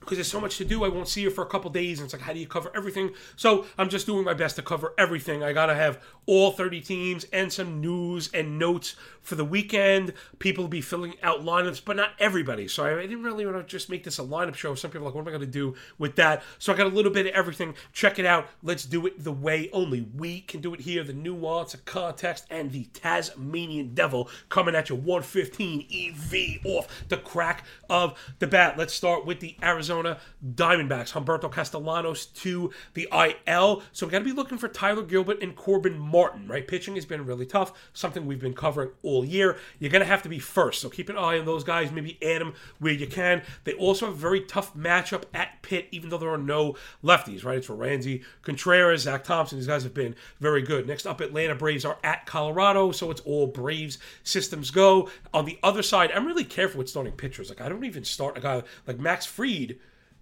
because 0.00 0.16
there's 0.16 0.30
so 0.30 0.40
much 0.40 0.56
to 0.58 0.64
do. 0.64 0.82
I 0.84 0.88
won't 0.88 1.08
see 1.08 1.20
you 1.20 1.30
for 1.30 1.42
a 1.42 1.46
couple 1.46 1.70
days, 1.70 1.98
and 1.98 2.06
it's 2.06 2.14
like, 2.14 2.22
how 2.22 2.32
do 2.32 2.38
you 2.38 2.46
cover 2.46 2.72
everything? 2.74 3.10
So 3.36 3.66
I'm 3.76 3.88
just 3.88 4.06
doing 4.06 4.24
my 4.24 4.34
best 4.34 4.56
to 4.56 4.62
cover 4.62 4.94
everything. 4.98 5.42
I 5.42 5.52
gotta 5.52 5.74
have 5.74 6.02
all 6.26 6.52
30 6.52 6.80
teams 6.80 7.24
and 7.32 7.52
some 7.52 7.80
news 7.80 8.30
and 8.32 8.58
notes 8.58 8.96
for 9.20 9.34
the 9.34 9.44
weekend. 9.44 10.14
People 10.38 10.68
be 10.68 10.80
filling 10.80 11.14
out 11.22 11.40
lineups, 11.40 11.82
but 11.84 11.96
not 11.96 12.12
everybody. 12.18 12.66
So 12.66 12.84
I 12.84 13.02
didn't 13.02 13.22
really 13.22 13.44
want 13.44 13.58
to 13.58 13.64
just 13.64 13.90
make 13.90 14.04
this 14.04 14.18
a 14.18 14.22
lineup 14.22 14.54
show. 14.54 14.74
Some 14.74 14.90
people 14.90 15.06
are 15.06 15.10
like, 15.10 15.14
what 15.14 15.28
am 15.28 15.34
I 15.34 15.38
to 15.38 15.46
do 15.46 15.74
with 15.98 16.16
that? 16.16 16.42
So 16.58 16.72
I 16.72 16.76
got 16.76 16.86
a 16.86 16.94
little 16.94 17.12
bit 17.12 17.26
of 17.26 17.32
everything. 17.32 17.74
Check 17.92 18.18
it 18.18 18.24
out. 18.24 18.48
Let's 18.62 18.84
do 18.84 19.06
it 19.06 19.22
the 19.22 19.32
way 19.32 19.68
only 19.72 20.08
we 20.16 20.40
can 20.40 20.60
do 20.60 20.72
it 20.72 20.80
here. 20.80 21.04
The 21.04 21.12
nuance 21.12 21.74
of 21.74 21.84
context 21.84 22.46
and 22.50 22.72
the 22.72 22.84
Tasmanian 22.94 23.94
Devil 23.94 24.30
coming 24.48 24.74
at 24.74 24.88
you 24.88 24.96
115 24.96 25.86
EV 25.92 26.64
off 26.64 27.04
the 27.08 27.18
crack 27.18 27.64
of 27.90 28.18
the 28.38 28.46
bat. 28.46 28.78
Let's 28.78 28.94
start 28.94 29.26
with 29.26 29.40
the 29.40 29.56
Arizona 29.62 29.89
Diamondbacks. 29.90 31.12
Humberto 31.12 31.50
Castellanos 31.50 32.26
to 32.26 32.70
the 32.94 33.08
IL. 33.12 33.82
So 33.92 34.06
we 34.06 34.12
got 34.12 34.20
to 34.20 34.24
be 34.24 34.32
looking 34.32 34.58
for 34.58 34.68
Tyler 34.68 35.02
Gilbert 35.02 35.42
and 35.42 35.54
Corbin 35.56 35.98
Martin, 35.98 36.48
right? 36.48 36.66
Pitching 36.66 36.94
has 36.94 37.04
been 37.04 37.26
really 37.26 37.46
tough, 37.46 37.72
something 37.92 38.26
we've 38.26 38.40
been 38.40 38.54
covering 38.54 38.90
all 39.02 39.24
year. 39.24 39.58
You're 39.78 39.90
going 39.90 40.00
to 40.00 40.06
have 40.06 40.22
to 40.22 40.28
be 40.28 40.38
first. 40.38 40.80
So 40.80 40.88
keep 40.88 41.08
an 41.08 41.18
eye 41.18 41.38
on 41.38 41.44
those 41.44 41.64
guys. 41.64 41.90
Maybe 41.90 42.18
add 42.22 42.40
them 42.40 42.54
where 42.78 42.92
you 42.92 43.06
can. 43.06 43.42
They 43.64 43.74
also 43.74 44.06
have 44.06 44.14
a 44.14 44.18
very 44.18 44.40
tough 44.42 44.74
matchup 44.74 45.24
at 45.34 45.62
Pitt, 45.62 45.88
even 45.90 46.10
though 46.10 46.18
there 46.18 46.30
are 46.30 46.38
no 46.38 46.76
lefties, 47.04 47.44
right? 47.44 47.58
It's 47.58 47.68
Roansy 47.68 48.24
Contreras, 48.42 49.02
Zach 49.02 49.24
Thompson. 49.24 49.58
These 49.58 49.66
guys 49.66 49.82
have 49.82 49.94
been 49.94 50.14
very 50.40 50.62
good. 50.62 50.86
Next 50.86 51.06
up, 51.06 51.20
Atlanta 51.20 51.54
Braves 51.54 51.84
are 51.84 51.98
at 52.04 52.26
Colorado. 52.26 52.92
So 52.92 53.10
it's 53.10 53.20
all 53.22 53.46
Braves 53.46 53.98
systems 54.22 54.70
go. 54.70 55.08
On 55.34 55.44
the 55.44 55.58
other 55.62 55.82
side, 55.82 56.10
I'm 56.12 56.26
really 56.26 56.44
careful 56.44 56.78
with 56.78 56.88
starting 56.88 57.12
pitchers. 57.12 57.48
Like, 57.48 57.60
I 57.60 57.68
don't 57.68 57.84
even 57.84 58.04
start 58.04 58.38
a 58.38 58.40
guy 58.40 58.62
like 58.86 58.98
Max 58.98 59.26
Fried 59.26 59.78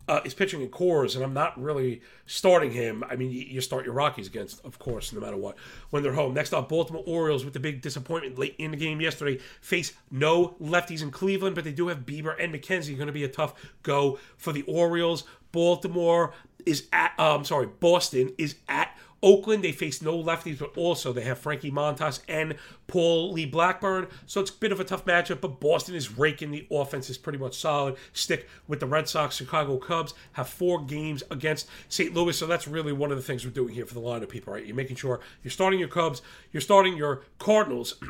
uh, 0.09 0.21
is 0.25 0.33
pitching 0.35 0.63
in 0.63 0.69
Coors, 0.71 1.15
and 1.15 1.23
I'm 1.23 1.35
not 1.35 1.61
really 1.61 2.01
starting 2.27 2.73
him. 2.73 3.05
I 3.09 3.17
mean, 3.17 3.31
you, 3.31 3.61
start 3.61 3.85
your 3.85 3.95
Rockies 3.95 4.27
against, 4.27 4.65
of 4.65 4.79
course, 4.79 5.13
no 5.13 5.21
matter 5.21 5.37
what, 5.37 5.57
when 5.91 6.03
they're 6.03 6.15
home. 6.15 6.33
Next 6.35 6.53
up, 6.55 6.69
Baltimore 6.69 7.05
Orioles 7.07 7.45
with 7.45 7.53
the 7.53 7.61
big 7.61 7.83
disappointment 7.83 8.39
late 8.39 8.55
in 8.59 8.71
the 8.71 8.77
game 8.77 9.01
yesterday. 9.01 9.39
Face 9.61 9.93
no 10.11 10.57
lefties 10.61 11.03
in 11.03 11.11
Cleveland, 11.11 11.55
but 11.55 11.65
they 11.65 11.73
do 11.73 11.89
have 11.89 12.07
Bieber 12.07 12.35
and 12.43 12.53
McKenzie. 12.53 12.97
Going 12.97 13.07
to 13.07 13.13
be 13.13 13.25
a 13.25 13.29
tough 13.29 13.55
go 13.83 14.19
for 14.37 14.53
the 14.53 14.63
Orioles. 14.63 15.25
Baltimore 15.53 16.33
is 16.65 16.89
at, 16.93 17.19
um, 17.19 17.45
sorry, 17.45 17.67
Boston 17.67 18.33
is 18.39 18.57
at 18.69 18.98
Oakland, 19.23 19.65
they 19.65 19.73
face 19.73 20.01
no 20.01 20.17
lefties, 20.23 20.59
but 20.59 20.77
also 20.77 21.13
they 21.13 21.23
have 21.23 21.39
Frankie 21.39 21.71
Montas 21.71 22.21
and 22.29 22.55
Paul 22.87 23.33
Lee 23.33 23.47
Blackburn. 23.47 24.07
So 24.27 24.41
it's 24.41 24.51
a 24.51 24.55
bit 24.55 24.73
of 24.73 24.81
a 24.81 24.85
tough 24.85 25.05
matchup, 25.05 25.41
but 25.41 25.61
Boston 25.61 25.95
is 25.95 26.17
raking. 26.17 26.51
The 26.51 26.67
offense 26.71 27.11
is 27.11 27.19
pretty 27.19 27.39
much 27.39 27.59
solid. 27.59 27.97
Stick 28.13 28.49
with 28.67 28.81
the 28.81 28.87
Red 28.87 29.09
Sox. 29.09 29.37
Chicago 29.37 29.77
Cubs 29.79 30.15
have 30.33 30.49
four 30.49 30.85
games 30.85 31.23
against 31.31 31.69
St. 31.89 32.15
Louis. 32.15 32.39
So 32.39 32.47
that's 32.47 32.69
really 32.69 32.93
one 32.93 33.11
of 33.11 33.17
the 33.17 33.23
things 33.23 33.45
we're 33.45 33.51
doing 33.51 33.75
here 33.75 33.87
for 33.87 33.95
the 33.95 34.01
lineup 34.01 34.29
people, 34.29 34.53
right? 34.53 34.65
You're 34.65 34.77
making 34.77 34.97
sure 34.97 35.21
you're 35.43 35.51
starting 35.51 35.81
your 35.81 35.89
Cubs, 35.89 36.23
you're 36.53 36.61
starting 36.61 36.97
your 36.97 37.23
Cardinals. 37.39 37.95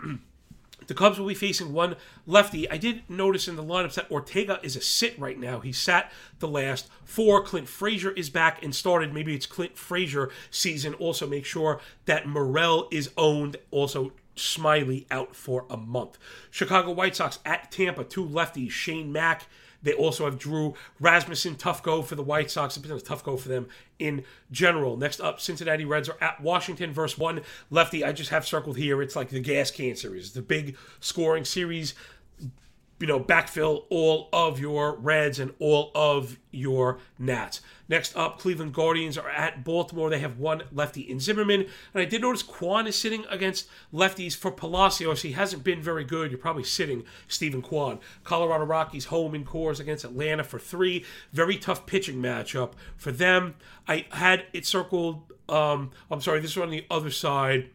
The 0.86 0.94
Cubs 0.94 1.18
will 1.18 1.28
be 1.28 1.34
facing 1.34 1.72
one 1.72 1.96
lefty. 2.26 2.70
I 2.70 2.78
did 2.78 3.02
notice 3.10 3.48
in 3.48 3.56
the 3.56 3.64
lineups 3.64 3.94
that 3.94 4.10
Ortega 4.10 4.58
is 4.62 4.76
a 4.76 4.80
sit 4.80 5.18
right 5.18 5.38
now. 5.38 5.60
He 5.60 5.72
sat 5.72 6.10
the 6.38 6.48
last 6.48 6.88
four. 7.04 7.42
Clint 7.42 7.68
Frazier 7.68 8.10
is 8.12 8.30
back 8.30 8.62
and 8.62 8.74
started. 8.74 9.12
Maybe 9.12 9.34
it's 9.34 9.46
Clint 9.46 9.76
Frazier 9.76 10.30
season. 10.50 10.94
Also, 10.94 11.26
make 11.26 11.44
sure 11.44 11.80
that 12.06 12.26
Morel 12.26 12.88
is 12.90 13.10
owned. 13.18 13.56
Also, 13.70 14.12
Smiley 14.34 15.06
out 15.10 15.34
for 15.34 15.66
a 15.68 15.76
month. 15.76 16.16
Chicago 16.50 16.92
White 16.92 17.16
Sox 17.16 17.38
at 17.44 17.70
Tampa, 17.70 18.04
two 18.04 18.24
lefties, 18.24 18.70
Shane 18.70 19.12
Mack 19.12 19.46
they 19.82 19.92
also 19.92 20.24
have 20.24 20.38
Drew 20.38 20.74
Rasmussen, 21.00 21.56
tough 21.56 21.82
go 21.82 22.02
for 22.02 22.14
the 22.14 22.22
White 22.22 22.50
Sox. 22.50 22.76
It's 22.76 22.90
a 22.90 23.00
tough 23.00 23.24
go 23.24 23.36
for 23.36 23.48
them 23.48 23.68
in 23.98 24.24
general. 24.50 24.96
Next 24.96 25.20
up, 25.20 25.40
Cincinnati 25.40 25.84
Reds 25.84 26.08
are 26.08 26.16
at 26.20 26.40
Washington 26.40 26.92
versus 26.92 27.18
one 27.18 27.42
lefty. 27.70 28.04
I 28.04 28.12
just 28.12 28.30
have 28.30 28.46
circled 28.46 28.76
here. 28.76 29.00
It's 29.02 29.16
like 29.16 29.28
the 29.28 29.40
gas 29.40 29.70
can 29.70 29.96
series, 29.96 30.32
the 30.32 30.42
big 30.42 30.76
scoring 31.00 31.44
series 31.44 31.94
you 33.00 33.06
know, 33.06 33.20
backfill 33.20 33.84
all 33.90 34.28
of 34.32 34.58
your 34.58 34.96
Reds 34.96 35.38
and 35.38 35.52
all 35.58 35.90
of 35.94 36.38
your 36.50 36.98
Nats. 37.18 37.60
Next 37.88 38.16
up, 38.16 38.38
Cleveland 38.38 38.74
Guardians 38.74 39.16
are 39.16 39.30
at 39.30 39.64
Baltimore. 39.64 40.10
They 40.10 40.18
have 40.18 40.38
one 40.38 40.62
lefty 40.72 41.02
in 41.02 41.20
Zimmermann. 41.20 41.66
And 41.94 42.02
I 42.02 42.04
did 42.04 42.22
notice 42.22 42.42
Kwan 42.42 42.86
is 42.86 42.96
sitting 42.96 43.24
against 43.30 43.68
lefties 43.94 44.36
for 44.36 44.50
Palacios. 44.50 45.22
He 45.22 45.32
hasn't 45.32 45.64
been 45.64 45.80
very 45.80 46.04
good. 46.04 46.30
You're 46.30 46.38
probably 46.38 46.64
sitting 46.64 47.04
Steven 47.28 47.62
Kwan. 47.62 48.00
Colorado 48.24 48.64
Rockies 48.64 49.06
home 49.06 49.34
in 49.34 49.44
Coors 49.44 49.80
against 49.80 50.04
Atlanta 50.04 50.44
for 50.44 50.58
three. 50.58 51.04
Very 51.32 51.56
tough 51.56 51.86
pitching 51.86 52.20
matchup 52.20 52.72
for 52.96 53.12
them. 53.12 53.54
I 53.86 54.06
had 54.10 54.44
it 54.52 54.66
circled. 54.66 55.32
Um, 55.48 55.92
I'm 56.10 56.20
sorry, 56.20 56.40
this 56.40 56.50
is 56.50 56.58
on 56.58 56.70
the 56.70 56.84
other 56.90 57.10
side 57.10 57.70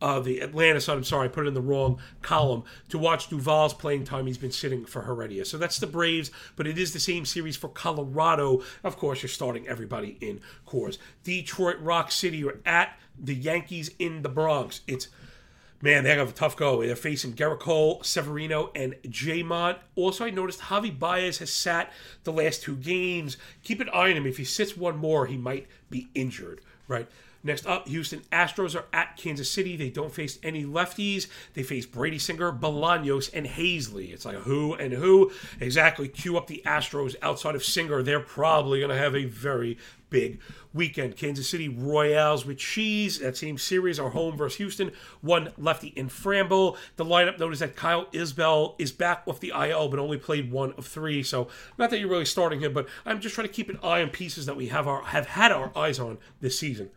uh, 0.00 0.20
the 0.20 0.40
Atlanta 0.40 0.80
Sun. 0.80 0.98
I'm 0.98 1.04
sorry, 1.04 1.26
I 1.26 1.28
put 1.28 1.44
it 1.44 1.48
in 1.48 1.54
the 1.54 1.60
wrong 1.60 1.98
column. 2.22 2.64
To 2.90 2.98
watch 2.98 3.28
Duvall's 3.28 3.74
playing 3.74 4.04
time, 4.04 4.26
he's 4.26 4.38
been 4.38 4.52
sitting 4.52 4.84
for 4.84 5.02
Heredia. 5.02 5.44
So 5.44 5.58
that's 5.58 5.78
the 5.78 5.86
Braves, 5.86 6.30
but 6.56 6.66
it 6.66 6.78
is 6.78 6.92
the 6.92 7.00
same 7.00 7.24
series 7.24 7.56
for 7.56 7.68
Colorado. 7.68 8.62
Of 8.84 8.96
course, 8.96 9.22
you're 9.22 9.28
starting 9.28 9.66
everybody 9.68 10.16
in 10.20 10.40
Coors. 10.66 10.98
Detroit 11.24 11.78
Rock 11.80 12.10
City 12.12 12.44
are 12.44 12.60
at 12.64 12.98
the 13.18 13.34
Yankees 13.34 13.90
in 13.98 14.22
the 14.22 14.28
Bronx. 14.28 14.82
It's 14.86 15.08
Man, 15.80 16.02
they 16.02 16.10
have 16.10 16.30
a 16.30 16.32
tough 16.32 16.56
go. 16.56 16.82
They're 16.82 16.96
facing 16.96 17.34
Gerrit 17.34 17.60
Cole, 17.60 18.02
Severino, 18.02 18.72
and 18.74 18.94
Jamont. 19.04 19.76
Also, 19.94 20.24
I 20.24 20.30
noticed 20.30 20.62
Javi 20.62 20.96
Baez 20.96 21.38
has 21.38 21.52
sat 21.52 21.92
the 22.24 22.32
last 22.32 22.62
two 22.62 22.74
games. 22.74 23.36
Keep 23.62 23.82
an 23.82 23.88
eye 23.90 24.10
on 24.10 24.16
him. 24.16 24.26
If 24.26 24.38
he 24.38 24.44
sits 24.44 24.76
one 24.76 24.96
more, 24.96 25.26
he 25.26 25.36
might 25.36 25.68
be 25.88 26.08
injured, 26.16 26.62
right? 26.88 27.08
Next 27.42 27.66
up, 27.66 27.86
Houston 27.88 28.20
Astros 28.32 28.74
are 28.74 28.86
at 28.92 29.16
Kansas 29.16 29.50
City. 29.50 29.76
They 29.76 29.90
don't 29.90 30.12
face 30.12 30.38
any 30.42 30.64
lefties. 30.64 31.28
They 31.54 31.62
face 31.62 31.86
Brady 31.86 32.18
Singer, 32.18 32.52
Bolaños, 32.52 33.30
and 33.32 33.46
Haseley. 33.46 34.12
It's 34.12 34.24
like 34.24 34.36
who 34.38 34.74
and 34.74 34.92
who. 34.92 35.30
Exactly. 35.60 36.08
Cue 36.08 36.36
up 36.36 36.48
the 36.48 36.62
Astros 36.66 37.14
outside 37.22 37.54
of 37.54 37.64
Singer. 37.64 38.02
They're 38.02 38.20
probably 38.20 38.80
going 38.80 38.90
to 38.90 38.96
have 38.96 39.14
a 39.14 39.24
very 39.24 39.78
big 40.10 40.40
weekend. 40.72 41.16
Kansas 41.16 41.48
City 41.48 41.68
Royals 41.68 42.44
with 42.44 42.58
cheese. 42.58 43.20
That 43.20 43.36
same 43.36 43.56
series 43.56 43.98
are 43.98 44.10
home 44.10 44.36
versus 44.36 44.58
Houston. 44.58 44.92
One 45.20 45.52
lefty 45.56 45.88
in 45.88 46.08
Framber. 46.08 46.76
The 46.96 47.04
lineup 47.04 47.38
notice 47.38 47.60
that 47.60 47.76
Kyle 47.76 48.06
Isbell 48.06 48.74
is 48.78 48.92
back 48.92 49.22
off 49.26 49.40
the 49.40 49.52
IL, 49.54 49.88
but 49.88 49.98
only 49.98 50.18
played 50.18 50.50
one 50.50 50.72
of 50.72 50.86
three. 50.86 51.22
So 51.22 51.48
not 51.78 51.90
that 51.90 52.00
you're 52.00 52.08
really 52.08 52.24
starting 52.24 52.60
him, 52.60 52.72
but 52.72 52.88
I'm 53.06 53.20
just 53.20 53.34
trying 53.34 53.46
to 53.46 53.52
keep 53.52 53.68
an 53.68 53.78
eye 53.82 54.02
on 54.02 54.10
pieces 54.10 54.46
that 54.46 54.56
we 54.56 54.68
have 54.68 54.88
our 54.88 55.04
have 55.04 55.26
had 55.26 55.52
our 55.52 55.76
eyes 55.76 55.98
on 55.98 56.18
this 56.40 56.58
season. 56.58 56.90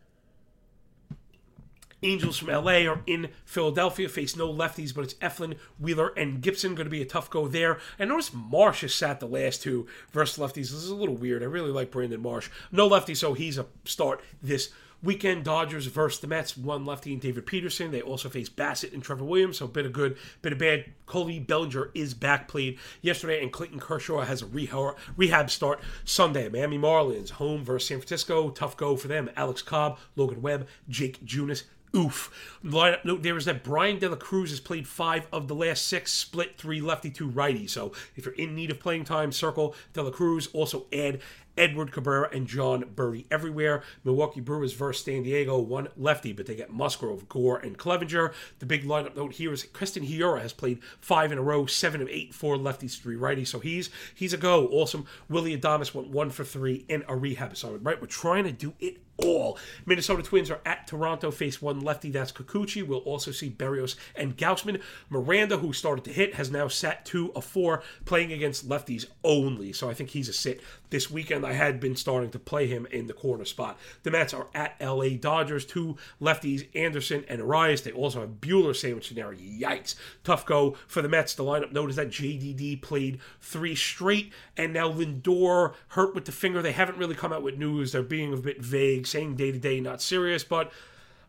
Angels 2.03 2.38
from 2.38 2.50
LA 2.50 2.88
are 2.89 3.01
in 3.05 3.29
Philadelphia, 3.46 4.10
face 4.10 4.36
no 4.36 4.51
lefties, 4.51 4.93
but 4.93 5.03
it's 5.03 5.13
Eflin, 5.15 5.55
Wheeler, 5.79 6.10
and 6.17 6.41
Gibson. 6.41 6.74
Going 6.74 6.86
to 6.86 6.91
be 6.91 7.01
a 7.01 7.05
tough 7.05 7.29
go 7.29 7.48
there. 7.48 7.77
I 8.00 8.05
noticed 8.05 8.34
Marsh 8.34 8.81
has 8.81 8.96
sat 8.96 9.20
the 9.20 9.27
last 9.27 9.62
two 9.62 9.86
versus 10.12 10.39
lefties. 10.39 10.55
This 10.55 10.74
is 10.74 10.89
a 10.89 10.96
little 10.96 11.15
weird. 11.15 11.43
I 11.43 11.46
really 11.46 11.72
like 11.72 11.91
Brandon 11.91 12.22
Marsh. 12.22 12.50
No 12.72 12.88
lefty, 12.88 13.13
so 13.13 13.34
he's 13.34 13.60
a 13.60 13.67
start 13.86 14.22
this 14.41 14.72
weekend. 15.03 15.43
Dodgers 15.43 15.86
versus 15.86 16.20
the 16.20 16.27
Mets, 16.27 16.58
one 16.58 16.86
lefty 16.88 17.13
and 17.13 17.22
David 17.22 17.46
Peterson. 17.46 17.91
They 17.91 18.01
also 18.01 18.29
face 18.29 18.50
Bassitt 18.50 18.93
and 18.93 19.03
Trevor 19.03 19.25
Williams, 19.25 19.60
so 19.60 19.65
a 19.65 19.67
bit 19.67 19.86
of 19.86 19.93
good, 19.93 20.17
bit 20.41 20.53
of 20.53 20.60
bad. 20.60 20.86
Cody 21.05 21.38
Bellinger 21.38 21.91
is 21.93 22.15
back 22.15 22.48
played 22.48 22.79
yesterday, 23.01 23.43
and 23.43 23.51
Clayton 23.51 23.79
Kershaw 23.79 24.22
has 24.22 24.41
a 24.41 24.48
rehab 24.48 25.51
start 25.51 25.81
Sunday. 26.03 26.50
Miami 26.50 26.79
Marlins 26.79 27.31
home 27.31 27.63
versus 27.63 27.88
San 27.88 27.98
Francisco, 28.00 28.50
tough 28.50 28.75
go 28.75 28.96
for 28.96 29.08
them. 29.08 29.29
Alex 29.36 29.62
Cobb, 29.62 30.00
Logan 30.15 30.41
Webb, 30.41 30.67
Jake 30.89 31.24
Junis, 31.24 31.63
oof. 31.95 32.57
Note 32.63 33.24
there 33.24 33.38
is 33.38 33.45
that 33.45 33.63
Bryan 33.63 34.00
De 34.00 34.10
La 34.10 34.15
Cruz 34.15 34.50
has 34.50 34.60
played 34.60 34.88
five 34.88 35.27
of 35.31 35.48
the 35.48 35.55
last 35.55 35.88
six, 35.88 36.12
split 36.12 36.57
three 36.57 36.81
lefty, 36.81 37.10
two 37.10 37.27
righty. 37.27 37.67
So 37.67 37.91
if 38.15 38.25
you're 38.25 38.36
in 38.36 38.55
need 38.55 38.71
of 38.71 38.79
playing 38.79 39.05
time, 39.05 39.31
circle 39.31 39.75
De 39.93 40.01
La 40.01 40.12
Cruz. 40.12 40.48
Also 40.53 40.86
add 40.93 41.19
Edward 41.58 41.91
Cabrera 41.91 42.29
and 42.31 42.48
Jon 42.48 42.84
Berti 42.84 43.25
everywhere. 43.29 43.84
Milwaukee 44.03 44.41
Brewers 44.41 44.74
versus 44.74 45.05
San 45.05 45.24
Diego, 45.24 45.60
one 45.60 45.89
lefty, 45.98 46.34
but 46.34 46.46
they 46.46 46.55
get 46.55 46.72
Musgrove, 46.72 47.27
Gore, 47.29 47.58
and 47.58 47.77
Clevinger. 47.77 48.34
The 48.60 48.65
big 48.65 48.84
lineup 48.84 49.15
note 49.15 49.34
here 49.34 49.53
is 49.53 49.63
Keston 49.63 50.05
Hiura 50.05 50.41
has 50.41 50.53
played 50.53 50.79
five 51.00 51.31
in 51.31 51.38
a 51.38 51.41
row, 51.41 51.65
seven 51.65 52.01
of 52.01 52.10
eight, 52.10 52.34
four 52.34 52.58
lefties, 52.58 53.00
three 53.00 53.15
righties. 53.15 53.48
So 53.48 53.60
he's 53.60 53.89
he's 54.13 54.34
a 54.34 54.38
go. 54.38 54.67
Awesome. 54.67 55.05
Willy 55.29 55.58
Adames 55.58 55.93
went 55.93 56.10
one 56.10 56.29
for 56.29 56.43
three 56.43 56.86
in 56.88 57.03
a 57.08 57.15
rehab 57.15 57.53
assignment. 57.53 57.86
Right, 57.86 58.00
we're 58.00 58.08
trying 58.08 58.43
to 58.46 58.51
do 58.51 58.74
it 58.79 58.98
all. 59.17 59.58
Minnesota 59.86 60.24
Twins 60.24 60.50
are 60.50 60.62
at 60.65 60.88
Toronto, 60.88 61.31
face 61.31 61.62
one 61.62 61.79
lefty, 61.81 62.10
that's 62.10 62.31
Kikuchi. 62.31 62.86
We'll 62.86 63.00
also 63.00 63.31
see 63.31 63.50
Berrios 63.50 63.96
and 64.15 64.36
Gausman. 64.38 64.81
Miranda, 65.10 65.58
who 65.58 65.74
started 65.74 66.05
to 66.05 66.13
hit, 66.13 66.36
has 66.36 66.50
now 66.50 66.67
sat 66.67 67.05
two 67.05 67.31
of 67.36 67.46
four, 67.46 67.84
playing 68.05 68.31
against 68.31 68.67
lefties 68.67 69.05
only. 69.24 69.74
So 69.74 69.89
I 69.89 69.93
think 69.93 70.10
he's 70.12 70.29
a 70.29 70.34
sit 70.34 70.62
this 70.91 71.10
weekend. 71.10 71.45
I 71.45 71.53
had 71.53 71.79
been 71.79 71.95
starting 71.95 72.29
to 72.31 72.39
play 72.39 72.67
him 72.67 72.86
in 72.91 73.07
the 73.07 73.13
corner 73.13 73.45
spot. 73.45 73.79
The 74.03 74.12
Mets 74.12 74.33
are 74.33 74.48
at 74.53 74.75
LA 74.79 75.10
Dodgers, 75.19 75.65
two 75.65 75.98
lefties, 76.21 76.67
Anderson 76.75 77.25
and 77.27 77.41
Urías. 77.41 77.83
They 77.83 77.91
also 77.91 78.21
have 78.21 78.41
Buehler 78.41 78.75
sandwiched 78.75 79.12
in 79.12 79.15
there. 79.15 79.33
Yikes. 79.33 79.95
Tough 80.24 80.45
go 80.45 80.77
for 80.88 81.01
the 81.01 81.10
Mets. 81.10 81.33
The 81.33 81.43
lineup 81.43 81.71
notice 81.71 81.95
that 81.95 82.10
JDD 82.10 82.81
played 82.81 83.19
three 83.39 83.75
straight, 83.75 84.31
and 84.55 84.74
now 84.74 84.91
Lindor 84.91 85.74
hurt 85.89 86.13
with 86.13 86.25
the 86.25 86.31
finger. 86.31 86.62
They 86.62 86.74
haven't 86.74 86.98
really 86.98 87.15
come 87.15 87.33
out 87.33 87.41
with 87.41 87.57
news. 87.57 87.91
They're 87.91 88.03
being 88.03 88.33
a 88.33 88.38
bit 88.38 88.62
vague, 88.62 89.07
saying 89.07 89.36
day 89.38 89.51
to 89.51 89.57
day, 89.57 89.79
not 89.79 90.01
serious. 90.01 90.43
But 90.43 90.71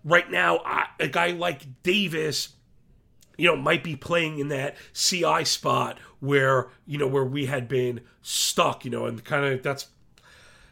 right 0.05 0.31
now, 0.31 0.61
a 0.99 1.09
guy 1.09 1.29
like 1.29 1.83
Davis 1.83 2.51
you 3.37 3.47
know, 3.47 3.57
might 3.57 3.85
be 3.85 3.97
playing 3.97 4.39
in 4.39 4.49
that 4.49 4.77
CI 4.93 5.45
spot 5.45 5.99
where, 6.21 6.69
you 6.87 6.99
know, 6.99 7.07
where 7.07 7.25
we 7.25 7.47
had 7.47 7.69
been 7.69 8.01
stuck, 8.23 8.85
you 8.85 8.91
know, 8.91 9.07
and 9.07 9.25
kind 9.25 9.45
of 9.45 9.63
that's 9.63 9.89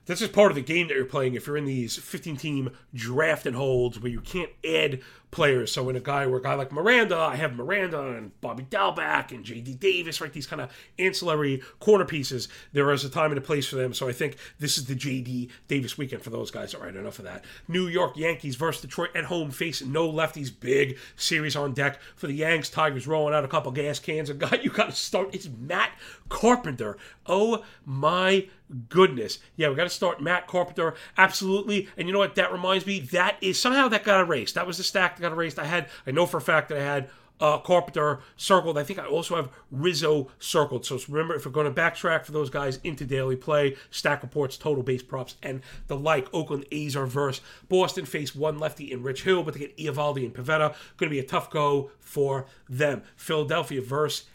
that's 0.07 0.21
just 0.21 0.33
part 0.33 0.51
of 0.51 0.57
the 0.57 0.63
game 0.63 0.89
that 0.89 0.97
you're 0.97 1.05
playing 1.05 1.35
if 1.35 1.47
you're 1.47 1.57
in 1.57 1.67
these 1.67 1.97
15 1.97 2.37
team 2.37 2.71
draft 2.95 3.47
and 3.47 3.55
holds 3.55 4.01
where 4.01 4.11
you 4.11 4.21
can't 4.21 4.51
add 4.65 5.01
players. 5.31 5.73
So 5.73 5.89
in 5.89 5.97
a 5.97 6.01
guy 6.01 6.27
where 6.27 6.39
a 6.39 6.43
guy 6.43 6.55
like 6.55 6.73
Miranda, 6.73 7.17
I 7.17 7.37
have 7.37 7.55
Miranda 7.55 8.01
and 8.11 8.39
Bobby 8.41 8.65
Dalbec 8.65 9.31
and 9.31 9.45
JD 9.45 9.79
Davis, 9.79 10.21
right? 10.21 10.33
These 10.33 10.47
kind 10.47 10.63
of 10.63 10.73
ancillary 10.99 11.63
corner 11.79 12.05
pieces. 12.05 12.49
There 12.73 12.91
is 12.91 13.05
a 13.05 13.11
time 13.11 13.31
and 13.31 13.39
a 13.39 13.43
place 13.43 13.67
for 13.67 13.77
them. 13.77 13.95
So 13.95 14.09
I 14.09 14.13
think 14.13 14.37
this 14.59 14.79
is 14.79 14.87
the 14.87 14.95
JD 14.95 15.51
Davis 15.69 15.97
weekend 15.97 16.23
for 16.23 16.31
those 16.31 16.51
guys. 16.51 16.75
All 16.75 16.83
right, 16.83 16.95
enough 16.95 17.19
of 17.19 17.25
that. 17.27 17.45
New 17.69 17.87
York 17.87 18.17
Yankees 18.17 18.57
versus 18.57 18.83
Detroit 18.83 19.11
at 19.15 19.25
home 19.25 19.51
face 19.51 19.83
no 19.83 20.11
lefties. 20.11 20.51
Big 20.59 20.99
series 21.17 21.57
on 21.57 21.73
deck 21.73 21.99
for 22.17 22.27
the 22.27 22.35
Yanks. 22.35 22.71
Tigers 22.71 23.07
rolling 23.07 23.35
out 23.35 23.45
a 23.45 23.49
couple 23.49 23.71
gas 23.73 23.99
cans. 23.99 24.31
A 24.31 24.35
guy 24.35 24.61
you 24.63 24.71
got 24.71 24.91
to 24.91 24.97
start. 24.97 25.35
It's 25.35 25.49
Matt 25.49 25.93
Carpenter. 26.29 26.97
Oh 27.27 27.65
my 27.85 28.49
goodness. 28.89 29.39
Yeah, 29.57 29.69
we 29.69 29.75
got 29.75 29.85
to 29.85 29.91
start 29.91 30.23
Matt 30.23 30.47
Carpenter. 30.47 30.95
Absolutely. 31.17 31.89
And 31.97 32.07
you 32.07 32.13
know 32.13 32.19
what? 32.19 32.35
That 32.37 32.53
reminds 32.53 32.87
me, 32.87 33.01
that 33.01 33.37
is 33.41 33.59
somehow 33.59 33.89
that 33.89 34.05
got 34.05 34.21
erased. 34.21 34.55
That 34.55 34.67
was 34.67 34.79
the 34.79 34.85
stack 34.85 35.20
that 35.21 35.29
got 35.29 35.35
erased. 35.35 35.59
I 35.59 35.65
had, 35.65 35.89
I 36.07 36.11
know 36.11 36.27
for 36.27 36.39
a 36.39 36.43
fact 36.43 36.69
that 36.71 36.79
I 36.79 36.83
had 36.83 37.11
uh, 37.41 37.59
Carpenter 37.59 38.21
circled. 38.37 38.77
I 38.77 38.85
think 38.85 38.99
I 38.99 39.07
also 39.07 39.37
have 39.37 39.51
Rizzo 39.71 40.31
circled. 40.39 40.85
So 40.85 40.99
remember, 41.09 41.35
if 41.35 41.47
we're 41.47 41.53
going 41.53 41.73
to 41.73 41.81
backtrack 41.81 42.25
for 42.25 42.33
those 42.33 42.51
guys 42.51 42.79
into 42.85 43.05
daily 43.05 43.37
play, 43.37 43.77
stack 43.91 44.23
reports, 44.23 44.57
total 44.57 44.83
base 44.83 45.03
props, 45.03 45.37
and 45.43 45.63
the 45.87 45.97
like. 45.97 46.29
Oakland 46.35 46.67
A's 46.71 46.97
are 46.97 47.07
verse. 47.07 47.41
Boston 47.69 48.05
face 48.05 48.35
one 48.35 48.59
lefty 48.59 48.93
in 48.93 49.03
Rich 49.03 49.23
Hill, 49.23 49.43
but 49.43 49.55
they 49.55 49.61
get 49.61 49.77
Eovaldi 49.79 50.25
and 50.25 50.35
Pivetta. 50.35 50.75
Going 50.97 51.09
to 51.09 51.11
be 51.11 51.19
a 51.19 51.25
tough 51.25 51.51
go 51.51 51.91
for 51.99 52.47
them. 52.69 53.03
Philadelphia 53.17 53.81
verse 53.81 54.27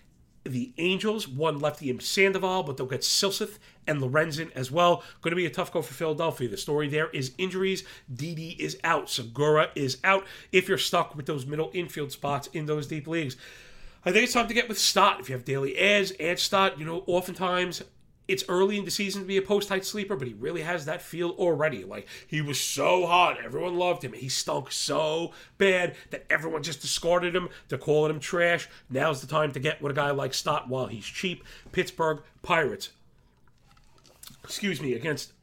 the 0.45 0.73
Angels, 0.77 1.27
one 1.27 1.57
lefty 1.59 1.89
in 1.89 1.99
Sandoval, 1.99 2.63
but 2.63 2.77
they'll 2.77 2.85
get 2.85 3.01
Silseth 3.01 3.57
and 3.87 4.01
Lorenzen 4.01 4.51
as 4.53 4.71
well. 4.71 5.03
Going 5.21 5.31
to 5.31 5.35
be 5.35 5.45
a 5.45 5.49
tough 5.49 5.71
go 5.71 5.81
for 5.81 5.93
Philadelphia. 5.93 6.49
The 6.49 6.57
story 6.57 6.87
there 6.87 7.09
is 7.09 7.33
injuries. 7.37 7.83
Didi 8.13 8.51
is 8.59 8.77
out. 8.83 9.09
Segura 9.09 9.69
is 9.75 9.97
out. 10.03 10.25
If 10.51 10.67
you're 10.67 10.77
stuck 10.77 11.15
with 11.15 11.25
those 11.25 11.45
middle 11.45 11.71
infield 11.73 12.11
spots 12.11 12.47
in 12.53 12.65
those 12.65 12.87
deep 12.87 13.07
leagues, 13.07 13.37
I 14.05 14.11
think 14.11 14.23
it's 14.23 14.33
time 14.33 14.47
to 14.47 14.53
get 14.53 14.69
with 14.69 14.77
Stott. 14.77 15.19
If 15.19 15.29
you 15.29 15.35
have 15.35 15.45
daily 15.45 15.77
ads, 15.77 16.13
add 16.19 16.39
Stott. 16.39 16.77
You 16.77 16.85
know, 16.85 17.03
oftentimes 17.07 17.83
it's 18.27 18.43
early 18.47 18.77
in 18.77 18.85
the 18.85 18.91
season 18.91 19.21
to 19.21 19.27
be 19.27 19.37
a 19.37 19.41
post 19.41 19.69
height 19.69 19.85
sleeper, 19.85 20.15
but 20.15 20.27
he 20.27 20.33
really 20.33 20.61
has 20.61 20.85
that 20.85 21.01
feel 21.01 21.31
already. 21.31 21.83
Like 21.83 22.07
he 22.27 22.41
was 22.41 22.59
so 22.59 23.05
hot, 23.05 23.43
everyone 23.43 23.75
loved 23.75 24.03
him. 24.03 24.13
He 24.13 24.29
stunk 24.29 24.71
so 24.71 25.31
bad 25.57 25.95
that 26.11 26.25
everyone 26.29 26.63
just 26.63 26.81
discarded 26.81 27.35
him. 27.35 27.49
They're 27.67 27.77
calling 27.77 28.11
him 28.11 28.19
trash. 28.19 28.67
Now's 28.89 29.21
the 29.21 29.27
time 29.27 29.51
to 29.53 29.59
get 29.59 29.81
with 29.81 29.91
a 29.91 29.95
guy 29.95 30.11
like 30.11 30.33
Stott 30.33 30.67
while 30.67 30.87
he's 30.87 31.05
cheap. 31.05 31.43
Pittsburgh 31.71 32.21
Pirates. 32.41 32.89
Excuse 34.45 34.81
me, 34.81 34.93
against 34.93 35.33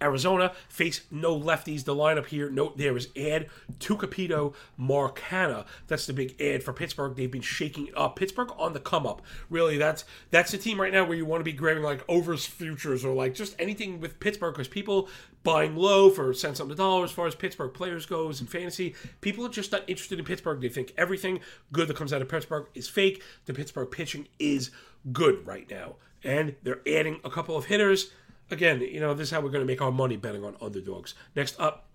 Arizona 0.00 0.52
face 0.68 1.02
no 1.10 1.38
lefties. 1.38 1.84
The 1.84 1.94
lineup 1.94 2.26
here, 2.26 2.50
note 2.50 2.76
there 2.76 2.96
is 2.96 3.08
ad 3.16 3.48
Tucupita 3.78 4.54
Marcano. 4.78 5.66
That's 5.86 6.06
the 6.06 6.12
big 6.12 6.40
ad 6.40 6.62
for 6.62 6.72
Pittsburgh. 6.72 7.16
They've 7.16 7.30
been 7.30 7.40
shaking 7.40 7.88
up. 7.96 8.16
Pittsburgh 8.16 8.50
on 8.58 8.72
the 8.72 8.80
come 8.80 9.06
up. 9.06 9.22
Really, 9.48 9.78
that's 9.78 10.04
that's 10.30 10.52
the 10.52 10.58
team 10.58 10.80
right 10.80 10.92
now 10.92 11.04
where 11.04 11.16
you 11.16 11.24
want 11.24 11.40
to 11.40 11.44
be 11.44 11.52
grabbing 11.52 11.82
like 11.82 12.04
overs 12.08 12.46
futures 12.46 13.04
or 13.04 13.14
like 13.14 13.34
just 13.34 13.56
anything 13.58 14.00
with 14.00 14.20
Pittsburgh 14.20 14.54
because 14.54 14.68
people 14.68 15.08
buying 15.42 15.76
low 15.76 16.10
for 16.10 16.32
cents 16.34 16.60
on 16.60 16.68
the 16.68 16.74
dollar 16.74 17.04
as 17.04 17.12
far 17.12 17.26
as 17.26 17.34
Pittsburgh 17.34 17.72
players 17.72 18.04
goes 18.06 18.40
in 18.40 18.46
fantasy. 18.46 18.94
People 19.20 19.46
are 19.46 19.50
just 19.50 19.72
not 19.72 19.84
interested 19.86 20.18
in 20.18 20.24
Pittsburgh. 20.24 20.60
They 20.60 20.68
think 20.68 20.92
everything 20.96 21.40
good 21.72 21.88
that 21.88 21.96
comes 21.96 22.12
out 22.12 22.22
of 22.22 22.28
Pittsburgh 22.28 22.66
is 22.74 22.88
fake. 22.88 23.22
The 23.46 23.54
Pittsburgh 23.54 23.90
pitching 23.90 24.28
is 24.38 24.70
good 25.12 25.46
right 25.46 25.68
now. 25.70 25.96
And 26.24 26.56
they're 26.64 26.80
adding 26.88 27.20
a 27.24 27.30
couple 27.30 27.56
of 27.56 27.66
hitters 27.66 28.10
again, 28.50 28.80
you 28.80 29.00
know, 29.00 29.14
this 29.14 29.28
is 29.28 29.30
how 29.32 29.40
we're 29.40 29.50
going 29.50 29.64
to 29.64 29.66
make 29.66 29.82
our 29.82 29.92
money 29.92 30.16
betting 30.16 30.44
on 30.44 30.56
underdogs. 30.60 31.14
Next 31.34 31.58
up, 31.58 31.86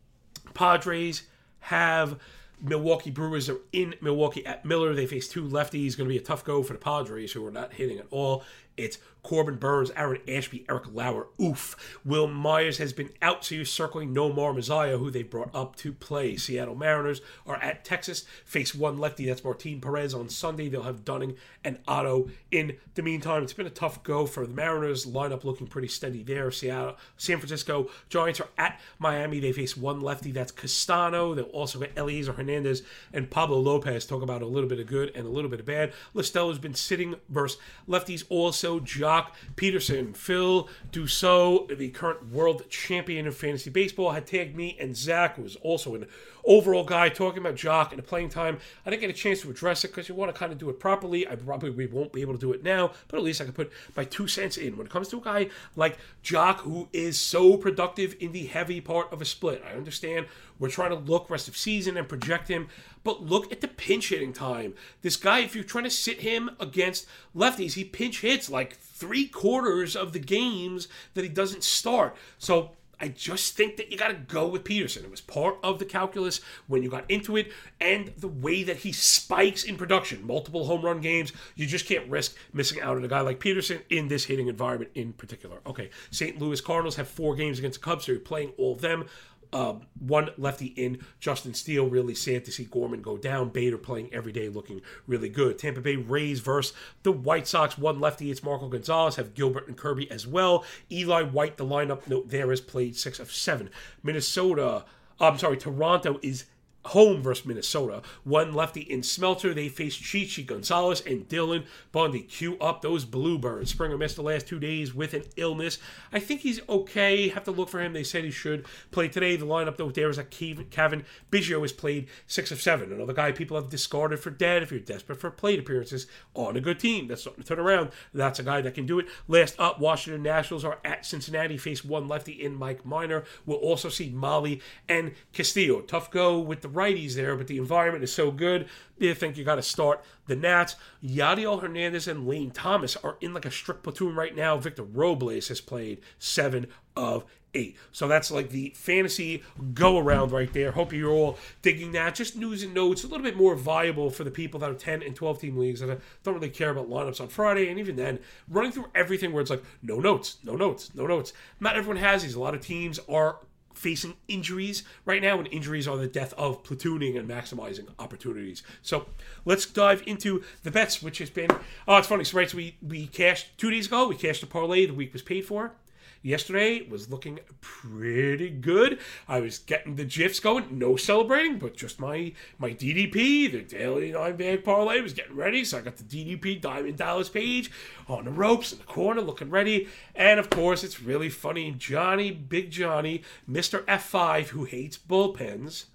Padres 0.54 1.24
have 1.62 2.20
Milwaukee 2.62 3.12
Brewers 3.12 3.50
are 3.50 3.58
in 3.72 3.96
Milwaukee 4.02 4.46
at 4.46 4.66
Miller. 4.66 4.94
They 4.94 5.08
face 5.08 5.28
two 5.28 5.44
lefties. 5.44 5.98
Going 5.98 6.10
to 6.10 6.14
be 6.14 6.18
a 6.18 6.22
tough 6.22 6.44
go 6.44 6.62
for 6.64 6.74
the 6.74 6.80
Padres, 6.80 7.32
who 7.32 7.46
are 7.46 7.52
not 7.52 7.74
hitting 7.74 7.98
at 7.98 8.06
all. 8.12 8.44
It's 8.78 8.98
Corbin 9.24 9.58
Burnes, 9.58 9.92
Aaron 9.96 10.22
Ashby, 10.28 10.66
Eric 10.68 10.86
Lauer. 10.94 11.28
Oof. 11.40 12.00
Wil 12.04 12.28
Myers 12.28 12.80
has 12.80 12.92
been 12.92 13.12
out, 13.22 13.46
so 13.46 13.56
you're 13.56 13.66
circling 13.66 14.14
Nomar 14.16 14.56
Mazara, 14.56 14.98
who 14.98 15.12
they 15.12 15.24
brought 15.24 15.54
up 15.54 15.76
to 15.78 15.94
play. 15.94 16.36
Seattle 16.38 16.76
Mariners 16.76 17.22
are 17.46 17.58
at 17.58 17.86
Texas, 17.86 18.26
face 18.46 18.74
one 18.74 18.98
lefty. 18.98 19.26
That's 19.26 19.44
Martin 19.44 19.80
Perez 19.80 20.14
on 20.14 20.30
Sunday. 20.30 20.70
They'll 20.70 20.84
have 20.84 21.06
Dunning 21.06 21.36
and 21.64 21.78
Otto 21.88 22.30
in 22.50 22.78
the 22.96 23.04
meantime. 23.04 23.44
It's 23.44 23.54
been 23.54 23.68
a 23.68 23.72
tough 23.72 24.02
go 24.04 24.26
for 24.26 24.48
the 24.48 24.54
Mariners. 24.54 25.06
Lineup 25.06 25.44
looking 25.44 25.68
pretty 25.68 25.88
steady 25.88 26.24
there. 26.24 26.50
Seattle, 26.50 26.98
San 27.18 27.38
Francisco 27.38 27.90
Giants 28.10 28.40
are 28.40 28.50
at 28.58 28.80
Miami. 28.98 29.40
They 29.40 29.52
face 29.52 29.78
one 29.78 30.02
lefty. 30.02 30.32
That's 30.32 30.52
Castano. 30.52 31.36
They'll 31.36 31.46
also 31.46 31.80
get 31.80 31.96
Elieser 31.96 32.36
Hernandez 32.36 32.82
and 33.14 33.30
Pablo 33.30 33.60
Lopez. 33.60 34.06
Talk 34.06 34.24
about 34.24 34.42
a 34.42 34.48
little 34.48 34.70
bit 34.70 34.80
of 34.80 34.88
good 34.88 35.12
and 35.16 35.28
a 35.28 35.30
little 35.30 35.50
bit 35.50 35.60
of 35.60 35.66
bad. 35.66 35.94
La 36.14 36.24
Stella's 36.24 36.58
been 36.58 36.74
sitting 36.74 37.16
versus 37.30 37.60
lefties 37.88 38.26
also. 38.64 38.80
Joc 38.80 39.28
Pederson, 39.56 40.16
Phil 40.16 40.70
Dussault, 40.92 41.78
the 41.78 41.90
current 41.90 42.30
world 42.30 42.70
champion 42.70 43.28
of 43.28 43.36
fantasy 43.36 43.70
baseball, 43.70 44.12
had 44.12 44.28
tagged 44.28 44.56
me 44.56 44.78
and 44.80 44.96
Zach, 44.96 45.38
was 45.38 45.56
also 45.58 45.96
an 45.96 46.08
overall 46.46 46.84
guy, 46.84 47.10
talking 47.10 47.40
about 47.40 47.56
Joc 47.56 47.90
and 47.90 48.00
the 48.00 48.04
playing 48.04 48.30
time. 48.30 48.60
I 48.86 48.90
didn't 48.90 49.02
get 49.02 49.10
a 49.10 49.14
chance 49.14 49.42
to 49.42 49.50
address 49.50 49.84
it 49.84 49.90
because 49.90 50.10
you 50.10 50.16
want 50.16 50.34
to 50.34 50.38
kind 50.38 50.52
of 50.52 50.58
do 50.58 50.70
it 50.70 50.80
properly. 50.80 51.28
I 51.28 51.36
probably 51.36 51.70
we 51.70 51.88
won't 51.88 52.12
be 52.12 52.22
able 52.22 52.34
to 52.34 52.40
do 52.40 52.54
it 52.54 52.64
now, 52.64 52.92
but 53.08 53.18
at 53.18 53.24
least 53.24 53.42
I 53.42 53.46
can 53.46 53.54
put 53.54 53.72
my 53.96 54.04
two 54.04 54.28
cents 54.28 54.58
in. 54.58 54.78
When 54.78 54.88
it 54.88 54.92
comes 54.92 55.08
to 55.10 55.18
a 55.18 55.22
guy 55.22 55.50
like 55.76 55.98
Joc 56.24 56.58
who 56.60 56.88
is 56.94 57.20
so 57.20 57.58
productive 57.58 58.16
in 58.20 58.32
the 58.32 58.46
heavy 58.46 58.82
part 58.82 59.12
of 59.12 59.22
a 59.22 59.26
split, 59.26 59.64
I 59.68 59.76
understand 59.76 60.28
we're 60.60 60.70
trying 60.70 60.92
to 60.92 60.96
look 60.96 61.30
rest 61.30 61.48
of 61.48 61.58
season 61.58 61.98
and 61.98 62.08
project 62.08 62.48
him, 62.48 62.68
but 63.04 63.24
look 63.24 63.52
at 63.52 63.62
the 63.62 63.68
pinch 63.68 64.10
hitting 64.10 64.32
time. 64.32 64.76
This 65.02 65.18
guy, 65.18 65.40
if 65.40 65.56
you're 65.56 65.64
trying 65.64 65.86
to 65.86 65.90
sit 65.90 66.22
him 66.22 66.52
against 66.60 67.08
lefties, 67.36 67.74
he 67.74 67.84
pinch 67.84 68.22
hits 68.22 68.48
like 68.48 68.78
three 68.78 69.26
quarters 69.26 69.96
of 69.96 70.14
the 70.14 70.20
games 70.20 70.88
that 71.16 71.24
he 71.24 71.30
doesn't 71.30 71.64
start. 71.64 72.16
So 72.38 72.72
I 73.02 73.08
just 73.08 73.58
think 73.58 73.78
that 73.78 73.92
you 73.92 73.98
got 73.98 74.10
to 74.10 74.14
go 74.14 74.48
with 74.48 74.64
Peterson. 74.64 75.04
It 75.04 75.12
was 75.12 75.22
part 75.22 75.58
of 75.64 75.80
the 75.80 75.86
calculus 75.86 76.40
when 76.68 76.84
you 76.84 76.90
got 76.90 77.10
into 77.10 77.36
it, 77.36 77.52
and 77.80 78.14
the 78.18 78.28
way 78.28 78.64
that 78.64 78.78
he 78.78 78.92
spikes 78.92 79.64
in 79.64 79.76
production, 79.76 80.26
multiple 80.26 80.66
home 80.66 80.84
run 80.84 81.02
games, 81.02 81.34
you 81.56 81.66
just 81.66 81.88
can't 81.88 82.08
risk 82.08 82.36
missing 82.54 82.80
out 82.80 82.98
on 82.98 83.04
a 83.04 83.08
guy 83.08 83.22
like 83.22 83.40
Peterson 83.40 83.80
in 83.90 84.08
this 84.08 84.26
hitting 84.26 84.48
environment 84.48 84.92
in 84.94 85.14
particular. 85.14 85.60
Okay, 85.66 85.90
St. 86.12 86.40
Louis 86.40 86.62
Cardinals 86.62 86.96
have 86.96 87.08
four 87.08 87.36
games 87.36 87.58
against 87.58 87.80
the 87.80 87.86
Cubs, 87.86 88.06
so 88.06 88.12
you're 88.12 88.22
playing 88.22 88.54
all 88.58 88.74
of 88.74 88.82
them. 88.82 89.06
Um, 89.54 89.82
one 90.00 90.30
lefty 90.38 90.68
in 90.68 91.00
Justin 91.20 91.54
Steele. 91.54 91.88
Really 91.88 92.16
sad 92.16 92.46
to 92.46 92.52
see 92.52 92.64
Gorman 92.64 93.02
go 93.02 93.18
down. 93.18 93.50
Bader 93.50 93.78
playing 93.78 94.10
every 94.14 94.32
day, 94.32 94.48
looking 94.48 94.82
really 95.08 95.28
good. 95.30 95.60
Tampa 95.60 95.82
Bay 95.82 95.98
Rays 95.98 96.40
versus 96.40 96.74
the 97.04 97.12
White 97.12 97.48
Sox. 97.48 97.78
One 97.78 98.00
lefty. 98.00 98.32
It's 98.32 98.44
Marco 98.44 98.70
Gonzalez. 98.70 99.18
Have 99.18 99.34
Gilbert 99.34 99.68
and 99.68 99.76
Kirby 99.76 100.10
as 100.10 100.26
well. 100.26 100.64
Eli 100.90 101.24
White. 101.24 101.58
The 101.58 101.66
lineup 101.66 102.08
note 102.08 102.30
there 102.30 102.50
has 102.50 102.62
played 102.62 102.96
six 102.96 103.20
of 103.20 103.32
seven. 103.32 103.70
Minnesota. 104.04 104.86
I'm 105.20 105.38
sorry. 105.38 105.58
Toronto 105.58 106.20
is 106.22 106.46
home 106.86 107.22
versus 107.22 107.46
Minnesota. 107.46 108.02
One 108.24 108.54
lefty 108.54 108.82
in 108.82 109.02
Smeltzer. 109.02 109.54
They 109.54 109.70
face 109.70 109.96
Chichi 109.96 110.44
Gonzalez 110.44 111.02
and 111.02 111.28
Dylan 111.28 111.66
Bundy. 111.92 112.24
Cue 112.24 112.58
up 112.60 112.82
those 112.82 113.06
Bluebirds. 113.06 113.72
Springer 113.72 113.98
missed 113.98 114.16
the 114.16 114.24
last 114.24 114.48
two 114.48 114.60
days 114.60 114.94
with 114.94 115.14
an 115.14 115.24
illness. 115.36 115.78
I 116.12 116.20
think 116.20 116.42
he's 116.42 116.60
okay. 116.68 117.30
Have 117.30 117.44
to 117.46 117.52
look 117.52 117.70
for 117.70 117.82
him. 117.82 117.94
They 117.94 118.04
said 118.04 118.24
he 118.24 118.32
should 118.32 118.66
play 118.92 119.08
today. 119.08 119.36
The 119.36 119.46
lineup 119.46 119.78
though 119.78 119.92
there 119.92 120.10
is 120.10 120.18
a 120.18 120.24
Cavan 120.24 121.06
Biggio 121.32 121.62
has 121.62 121.72
played 121.72 122.08
six 122.28 122.52
of 122.52 122.62
seven. 122.62 122.92
Another 122.92 123.14
guy 123.14 123.32
people 123.32 123.58
have 123.58 123.70
discarded 123.70 124.20
for 124.20 124.30
dead. 124.30 124.64
If 124.64 124.72
you're 124.72 124.80
desperate 124.80 125.20
for 125.20 125.30
plate 125.30 125.60
appearances 125.60 126.08
on 126.34 126.58
a 126.58 126.62
good 126.62 126.80
team, 126.80 127.08
that's 127.08 127.24
something 127.24 127.44
to 127.44 127.48
turn 127.48 127.60
around. 127.60 127.92
That's 128.14 128.40
a 128.40 128.44
guy 128.44 128.62
that 128.62 128.74
can 128.74 128.86
do 128.86 129.00
it. 129.00 129.08
Last 129.28 129.56
up, 129.60 129.80
Washington 129.80 130.24
Nationals 130.24 130.66
are 130.66 130.80
at 130.84 131.06
Cincinnati. 131.06 131.58
Face 131.58 131.84
one 131.84 132.08
lefty 132.08 132.32
in 132.32 132.56
Mike 132.56 132.86
Minor. 132.86 133.24
We'll 133.46 133.58
also 133.58 133.90
see 133.90 134.10
Mahle 134.10 134.62
and 134.90 135.14
Castillo. 135.34 135.82
Tough 135.82 136.10
go 136.12 136.40
with 136.40 136.62
the 136.62 136.71
righties 136.74 137.16
there, 137.16 137.36
but 137.36 137.48
the 137.48 137.58
environment 137.58 138.04
is 138.04 138.14
so 138.14 138.32
good. 138.32 138.68
You 138.98 139.14
think 139.14 139.38
you 139.38 139.44
got 139.44 139.56
to 139.56 139.62
start 139.62 140.04
the 140.28 140.36
Nats. 140.36 140.76
Yadiel 141.04 141.62
Hernandez 141.62 142.08
and 142.08 142.28
Lane 142.28 142.52
Thomas 142.52 142.96
are 142.98 143.18
in 143.22 143.34
like 143.34 143.46
a 143.46 143.52
strict 143.52 143.84
platoon 143.84 144.16
right 144.16 144.36
now. 144.36 144.58
Victor 144.58 144.84
Robles 144.84 145.48
has 145.48 145.62
played 145.62 146.02
seven 146.20 146.68
of 146.96 147.26
eight. 147.54 147.76
So 147.92 148.08
that's 148.08 148.32
like 148.32 148.50
the 148.50 148.74
fantasy 148.76 149.44
go 149.74 149.98
around 149.98 150.32
right 150.32 150.52
there. 150.54 150.72
Hope 150.72 150.94
you're 150.94 151.12
all 151.12 151.38
digging 151.62 151.92
that. 151.94 152.16
Just 152.16 152.36
news 152.36 152.64
and 152.64 152.74
notes, 152.74 153.04
a 153.04 153.08
little 153.08 153.24
bit 153.24 153.38
more 153.38 153.56
viable 153.56 154.10
for 154.10 154.24
the 154.24 154.32
people 154.32 154.60
that 154.62 154.70
are 154.70 154.76
10 154.76 155.04
and 155.04 155.16
12 155.16 155.40
team 155.40 155.58
leagues 155.58 155.82
that 155.82 156.00
don't 156.24 156.36
really 156.36 156.50
care 156.50 156.70
about 156.70 156.90
lineups 156.90 157.22
on 157.22 157.28
Friday. 157.28 157.70
And 157.70 157.80
even 157.80 157.96
then, 157.96 158.20
running 158.48 158.72
through 158.72 158.88
everything 158.96 159.34
where 159.34 159.42
it's 159.42 159.50
like, 159.50 159.64
no 159.82 160.00
notes, 160.00 160.38
no 160.44 160.56
notes, 160.56 160.92
no 160.96 161.06
notes. 161.06 161.34
Not 161.60 161.76
everyone 161.76 161.98
has 161.98 162.24
these. 162.24 162.36
A 162.36 162.40
lot 162.40 162.56
of 162.56 162.62
teams 162.62 163.00
are 163.10 163.40
facing 163.74 164.16
injuries 164.28 164.84
right 165.06 165.22
now, 165.22 165.38
and 165.40 165.48
injuries 165.52 165.88
are 165.88 165.98
the 165.98 166.08
death 166.08 166.34
of 166.38 166.64
platooning 166.64 167.18
and 167.18 167.28
maximizing 167.30 167.88
opportunities. 168.00 168.64
So 168.82 169.08
let's 169.46 169.66
dive 169.66 170.04
into 170.06 170.44
the 170.64 170.72
bets, 170.72 171.02
which 171.02 171.20
has 171.20 171.30
been 171.30 171.50
oh, 171.88 171.98
it's 171.98 172.08
funny. 172.08 172.24
So 172.24 172.38
right, 172.38 172.50
so 172.50 172.58
we 172.58 172.78
we 172.82 173.08
cashed 173.08 173.58
two 173.58 173.72
days 173.72 173.88
ago. 173.88 174.08
We 174.08 174.16
cashed 174.16 174.44
a 174.44 174.48
parlay. 174.48 174.86
The 174.86 174.94
week 174.94 175.14
was 175.14 175.22
paid 175.22 175.46
for 175.46 175.74
yesterday 176.22 176.82
was 176.88 177.10
looking 177.10 177.40
pretty 177.60 178.50
good. 178.50 179.00
I 179.28 179.40
was 179.40 179.60
getting 179.60 179.96
the 179.96 180.06
gifs 180.06 180.40
going, 180.40 180.78
no 180.78 180.96
celebrating, 180.96 181.60
but 181.60 181.76
just 181.76 182.00
my 182.00 182.34
my 182.58 182.72
DDP, 182.72 183.52
the 183.52 183.62
daily 183.62 184.12
nine 184.12 184.36
bag 184.36 184.64
parlay 184.64 185.02
was 185.02 185.14
getting 185.14 185.36
ready. 185.36 185.64
So 185.64 185.78
I 185.78 185.82
got 185.82 185.98
the 185.98 186.04
DDP 186.04 186.62
Diamond 186.62 186.98
Dallas 186.98 187.30
page 187.30 187.72
on 188.08 188.26
the 188.26 188.32
ropes 188.32 188.72
in 188.72 188.80
the 188.80 188.86
corner, 188.86 189.22
looking 189.22 189.50
ready. 189.50 189.88
And 190.16 190.40
of 190.40 190.50
course, 190.50 190.84
it's 190.84 191.02
really 191.02 191.30
funny. 191.30 191.72
Johnny, 191.72 192.32
Big 192.32 192.72
Johnny, 192.72 193.24
Mr. 193.50 193.84
F5, 193.86 194.48
who 194.50 194.66
hates 194.66 194.98
bullpens, 194.98 195.86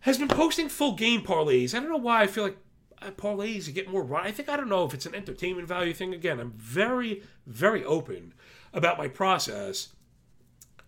has 0.00 0.18
been 0.18 0.28
posting 0.28 0.68
full 0.68 0.94
game 0.94 1.22
parlays. 1.22 1.74
I 1.74 1.80
don't 1.80 1.90
know 1.90 1.96
why 1.96 2.22
I 2.22 2.26
feel 2.26 2.44
like 2.44 2.58
parlays 3.00 3.66
you 3.66 3.72
get 3.72 3.90
more. 3.90 4.16
I 4.16 4.30
think 4.30 4.48
I 4.48 4.56
don't 4.56 4.68
know 4.68 4.84
if 4.84 4.94
it's 4.94 5.06
an 5.06 5.14
entertainment 5.14 5.66
value 5.66 5.94
thing. 5.94 6.12
Again, 6.12 6.40
I'm 6.40 6.52
very, 6.52 7.22
very 7.46 7.84
open 7.84 8.34
about 8.72 8.98
my 8.98 9.08
process. 9.08 9.88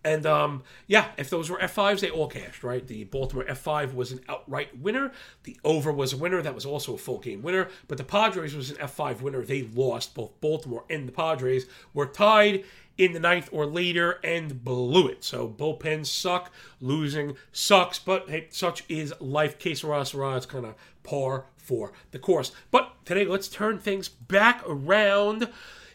And 0.05 0.25
um, 0.25 0.63
yeah, 0.87 1.11
if 1.17 1.29
those 1.29 1.49
were 1.49 1.57
F5s, 1.57 2.01
they 2.01 2.09
all 2.09 2.27
cashed, 2.27 2.63
right? 2.63 2.85
The 2.85 3.05
Baltimore 3.05 3.45
F5 3.45 3.93
was 3.93 4.11
an 4.11 4.19
outright 4.27 4.77
winner. 4.77 5.13
The 5.43 5.57
over 5.63 5.93
was 5.93 6.11
a 6.11 6.17
winner. 6.17 6.41
That 6.41 6.55
was 6.55 6.65
also 6.65 6.95
a 6.95 6.97
full 6.97 7.19
game 7.19 7.41
winner. 7.41 7.69
But 7.87 7.97
the 7.97 8.03
Padres 8.03 8.53
was 8.53 8.69
an 8.69 8.77
F5 8.77 9.21
winner. 9.21 9.43
They 9.43 9.63
lost. 9.63 10.13
Both 10.13 10.39
Baltimore 10.41 10.83
and 10.89 11.07
the 11.07 11.13
Padres 11.13 11.67
were 11.93 12.05
tied 12.05 12.65
in 12.97 13.13
the 13.13 13.19
ninth 13.19 13.49
or 13.51 13.65
later 13.65 14.19
and 14.23 14.63
blew 14.63 15.07
it. 15.07 15.23
So 15.23 15.47
bullpens 15.47 16.07
suck. 16.07 16.51
Losing 16.81 17.37
sucks. 17.53 17.97
But 17.97 18.29
hey, 18.29 18.47
such 18.49 18.83
is 18.89 19.13
life. 19.21 19.55
Sera, 19.61 20.05
sera. 20.05 20.35
It's 20.35 20.45
kind 20.45 20.65
of 20.65 20.75
par 21.03 21.45
for 21.63 21.93
the 22.11 22.19
course. 22.19 22.51
But 22.71 22.93
today, 23.05 23.25
let's 23.25 23.47
turn 23.47 23.79
things 23.79 24.09
back 24.09 24.63
around 24.67 25.49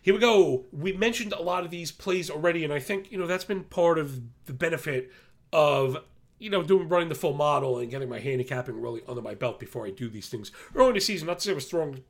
here 0.08 0.14
we 0.14 0.20
go. 0.20 0.64
We 0.72 0.92
mentioned 0.92 1.34
a 1.34 1.42
lot 1.42 1.64
of 1.64 1.70
these 1.70 1.92
plays 1.92 2.30
already, 2.30 2.64
and 2.64 2.72
I 2.72 2.78
think 2.78 3.12
you 3.12 3.18
know 3.18 3.26
that's 3.26 3.44
been 3.44 3.64
part 3.64 3.98
of 3.98 4.20
the 4.46 4.54
benefit 4.54 5.12
of 5.52 5.98
you 6.38 6.48
know 6.48 6.62
doing 6.62 6.88
running 6.88 7.10
the 7.10 7.14
full 7.14 7.34
model 7.34 7.78
and 7.78 7.90
getting 7.90 8.08
my 8.08 8.18
handicapping 8.18 8.80
really 8.80 9.02
under 9.06 9.20
my 9.20 9.34
belt 9.34 9.60
before 9.60 9.86
I 9.86 9.90
do 9.90 10.08
these 10.08 10.30
things 10.30 10.50
early 10.74 10.88
in 10.88 10.94
the 10.94 11.00
season. 11.00 11.26
Not 11.26 11.40
to 11.40 11.44
say 11.44 11.50
I 11.50 11.54
was 11.54 11.66
throwing 11.66 12.04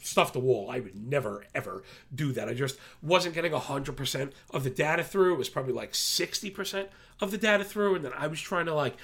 stuff 0.00 0.32
the 0.32 0.38
wall. 0.38 0.70
I 0.70 0.78
would 0.78 0.94
never 0.94 1.44
ever 1.52 1.82
do 2.14 2.30
that. 2.32 2.48
I 2.48 2.54
just 2.54 2.78
wasn't 3.02 3.34
getting 3.34 3.52
hundred 3.52 3.96
percent 3.96 4.32
of 4.50 4.62
the 4.62 4.70
data 4.70 5.02
through. 5.02 5.34
It 5.34 5.38
was 5.38 5.48
probably 5.48 5.72
like 5.72 5.96
sixty 5.96 6.48
percent 6.48 6.90
of 7.20 7.30
the 7.30 7.38
data 7.38 7.64
through, 7.64 7.96
and 7.96 8.04
then 8.04 8.12
I 8.16 8.28
was 8.28 8.40
trying 8.40 8.66
to 8.66 8.74
like 8.74 8.96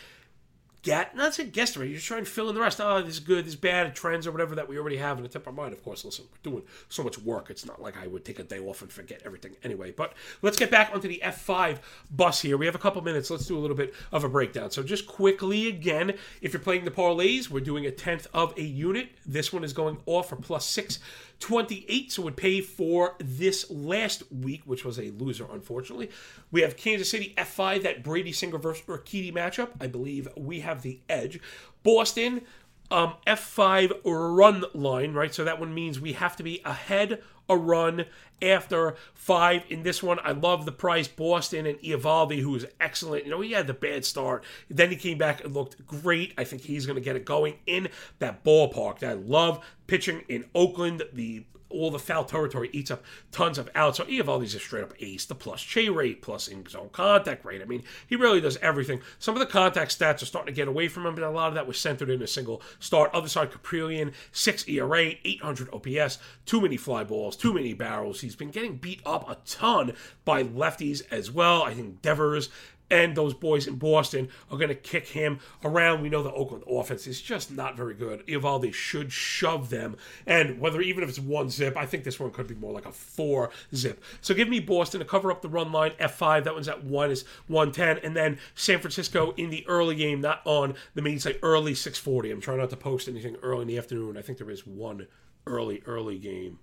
get 0.89 1.17
not 1.17 1.35
say 1.35 1.47
guesstimate. 1.47 1.91
You're 1.91 2.01
trying 2.01 2.25
to 2.25 2.31
fill 2.31 2.49
in 2.49 2.55
the 2.55 2.61
rest. 2.61 2.81
Oh, 2.81 3.03
this 3.03 3.15
is 3.15 3.21
good, 3.21 3.45
this 3.45 3.55
is 3.55 3.61
bad, 3.61 3.95
trends 3.95 4.27
or 4.27 4.33
whatever 4.33 4.55
that 4.55 4.69
we 4.69 4.79
already 4.79 4.97
have 4.97 5.19
in 5.19 5.23
the 5.23 5.29
tip 5.29 5.43
of 5.43 5.49
our 5.49 5.53
mind. 5.53 5.73
Of 5.75 5.83
course, 5.85 6.05
listen, 6.05 6.27
we're 6.31 6.51
doing 6.51 6.63
so 6.89 7.03
much 7.03 7.19
work. 7.19 7.51
It's 7.51 7.67
not 7.67 7.81
like 7.83 7.97
I 7.97 8.07
would 8.07 8.25
take 8.25 8.39
a 8.39 8.43
day 8.43 8.59
off 8.59 8.83
and 8.83 8.91
forget 8.91 9.23
everything 9.25 9.57
anyway. 9.63 9.93
But 9.93 10.15
let's 10.43 10.57
get 10.57 10.71
back 10.71 10.91
onto 10.93 11.09
the 11.09 11.21
F5 11.25 11.79
bus 12.11 12.41
here. 12.41 12.57
We 12.57 12.67
have 12.67 12.75
a 12.75 12.79
couple 12.79 13.03
minutes. 13.03 13.31
Let's 13.31 13.47
do 13.47 13.59
a 13.59 13.61
little 13.61 13.77
bit 13.77 13.95
of 14.13 14.25
a 14.25 14.29
breakdown. 14.29 14.71
So 14.71 14.83
just 14.83 15.07
quickly 15.07 15.69
again, 15.69 16.15
if 16.41 16.53
you're 16.53 16.63
playing 16.63 16.85
the 16.85 16.91
parlays, 16.91 17.51
we're 17.51 17.61
doing 17.61 17.87
a 17.87 17.91
tenth 17.91 18.27
of 18.33 18.57
a 18.57 18.63
unit. 18.63 19.11
This 19.27 19.53
one 19.53 19.65
is 19.65 19.73
going 19.73 19.99
off 20.07 20.31
for 20.31 20.37
plus 20.37 20.65
six 20.65 20.99
28, 21.41 22.13
so 22.13 22.23
would 22.23 22.37
pay 22.37 22.61
for 22.61 23.15
this 23.19 23.71
last 23.71 24.25
week, 24.33 24.63
which 24.65 24.85
was 24.85 24.99
a 24.99 25.11
loser, 25.11 25.47
unfortunately. 25.53 26.11
We 26.51 26.63
have 26.63 26.77
Kansas 26.77 27.11
City 27.11 27.35
F5, 27.37 27.83
that 27.83 28.03
Brady 28.03 28.33
Singer 28.33 28.59
versus 28.59 28.85
Urquidy 28.87 29.33
matchup. 29.33 29.71
I 29.81 29.87
believe 29.87 30.29
we 30.37 30.61
have 30.61 30.83
the 30.83 31.01
edge. 31.09 31.41
Boston, 31.83 32.43
um, 32.91 33.15
F5 33.27 34.01
run 34.05 34.65
line, 34.75 35.13
right? 35.13 35.33
So 35.33 35.45
that 35.45 35.61
one 35.61 35.75
means 35.75 36.01
we 36.01 36.15
have 36.15 36.37
to 36.37 36.43
be 36.43 36.61
ahead 36.65 37.23
a 37.49 37.57
run 37.57 38.05
after 38.43 38.97
five 39.15 39.63
in 39.69 39.83
this 39.83 40.03
one. 40.03 40.19
I 40.23 40.33
love 40.33 40.65
the 40.65 40.73
price. 40.73 41.09
Boston 41.09 41.67
and 41.67 41.79
Eovaldi, 41.81 42.41
who 42.41 42.51
was 42.51 42.67
excellent. 42.81 43.25
You 43.25 43.31
know, 43.31 43.41
he 43.41 43.53
had 43.53 43.67
the 43.67 43.75
bad 43.75 44.05
start. 44.05 44.45
Then 44.69 44.91
he 44.91 44.97
came 44.97 45.19
back 45.19 45.45
and 45.45 45.55
looked 45.55 45.87
great. 45.87 46.35
I 46.39 46.45
think 46.45 46.63
he's 46.63 46.87
going 46.87 46.97
to 46.97 47.05
get 47.05 47.17
it 47.17 47.25
going 47.25 47.59
in 47.67 47.89
that 48.19 48.45
ballpark. 48.45 49.03
I 49.03 49.15
love 49.15 49.65
pitching 49.87 50.23
in 50.29 50.45
Oakland. 50.55 51.03
The 51.13 51.45
all 51.71 51.91
the 51.91 51.99
foul 51.99 52.25
territory 52.25 52.71
eats 52.73 52.91
up 52.91 53.03
tons 53.31 53.59
of 53.59 53.71
outs. 53.75 53.99
So 53.99 54.05
Eovaldi's 54.05 54.55
a 54.55 54.59
straight 54.59 54.85
up 54.85 54.95
ace. 55.01 55.27
The 55.27 55.35
plus 55.35 55.63
J 55.63 55.89
rate, 55.89 56.23
plus 56.23 56.49
in 56.49 56.67
zone 56.67 56.91
contact 56.93 57.45
rate. 57.45 57.63
I 57.63 57.65
mean, 57.65 57.83
he 58.07 58.17
really 58.17 58.41
does 58.41 58.57
everything. 58.59 59.01
Some 59.19 59.35
of 59.35 59.41
the 59.41 59.47
contact 59.47 59.99
stats 59.99 60.23
are 60.23 60.27
starting 60.27 60.55
to 60.55 60.57
get 60.57 60.69
away 60.69 60.89
from 60.89 61.07
him, 61.07 61.15
but 61.15 61.25
a 61.25 61.31
lot 61.31 61.49
of 61.49 61.55
that 61.55 61.67
was 61.67 61.79
centered 61.79 62.11
in 62.11 62.23
a 62.23 62.27
single 62.27 62.63
start. 62.79 63.11
Other 63.13 63.29
side, 63.29 63.51
Kaprielian, 63.51 64.13
6 64.33 64.69
ERA, 64.69 65.13
800 65.25 65.69
OPS, 65.73 66.19
too 66.47 66.61
many 66.61 66.77
fly 66.77 67.05
balls, 67.05 67.37
too 67.37 67.53
many 67.53 67.75
barrels. 67.75 68.21
He's 68.29 68.37
been 68.37 68.51
getting 68.51 68.77
beat 68.77 69.01
up 69.07 69.27
a 69.27 69.39
ton 69.47 69.95
by 70.27 70.45
lefties 70.45 71.01
as 71.11 71.31
well. 71.31 71.63
I 71.63 71.73
think 71.73 72.03
Devers 72.03 72.51
and 72.91 73.17
those 73.17 73.33
boys 73.33 73.67
in 73.67 73.77
Boston 73.77 74.29
are 74.51 74.59
going 74.59 74.69
to 74.69 74.75
kick 74.75 75.09
him 75.09 75.41
around. 75.65 76.03
We 76.03 76.11
know 76.11 76.23
the 76.23 76.31
Oakland 76.31 76.65
offense 76.71 77.07
is 77.07 77.23
just 77.23 77.51
not 77.51 77.75
very 77.75 77.95
good. 77.95 78.27
Eovaldi 78.27 78.75
should 78.75 79.13
shove 79.13 79.71
them, 79.71 79.97
and 80.27 80.61
whether 80.61 80.83
even 80.83 81.03
if 81.03 81.09
it's 81.09 81.19
one 81.19 81.49
zip, 81.49 81.75
I 81.75 81.87
think 81.87 82.05
this 82.05 82.21
one 82.21 82.31
could 82.31 82.47
be 82.47 82.55
more 82.55 82.75
like 82.75 82.85
a 82.85 82.93
four 82.93 83.49
zip. 83.75 84.05
So 84.21 84.35
give 84.35 84.51
me 84.51 84.61
Boston 84.61 85.01
to 85.01 85.07
cover 85.07 85.33
up 85.33 85.41
the 85.41 85.49
run 85.49 85.73
line. 85.73 85.93
F5, 85.99 86.45
that 86.45 86.53
one's 86.53 86.69
at 86.69 86.85
one 86.85 87.11
is 87.11 87.25
110, 87.47 88.05
and 88.05 88.15
then 88.15 88.39
San 88.55 88.79
Francisco 88.79 89.33
in 89.39 89.49
the 89.49 89.67
early 89.67 89.95
game, 89.95 90.21
not 90.21 90.43
on 90.45 90.75
the 90.95 91.01
main 91.01 91.19
site, 91.19 91.39
early 91.43 91.75
640. 91.75 92.31
I'm 92.31 92.43
trying 92.43 92.59
not 92.59 92.69
to 92.69 92.77
post 92.77 93.09
anything 93.09 93.37
early 93.43 93.63
in 93.63 93.69
the 93.69 93.79
afternoon. 93.79 94.19
I 94.19 94.23
think 94.23 94.37
there 94.37 94.51
is 94.51 94.67
one 94.67 95.07
early 95.47 95.83
early 95.87 96.19
game. 96.19 96.59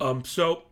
Um, 0.00 0.24
so 0.24 0.64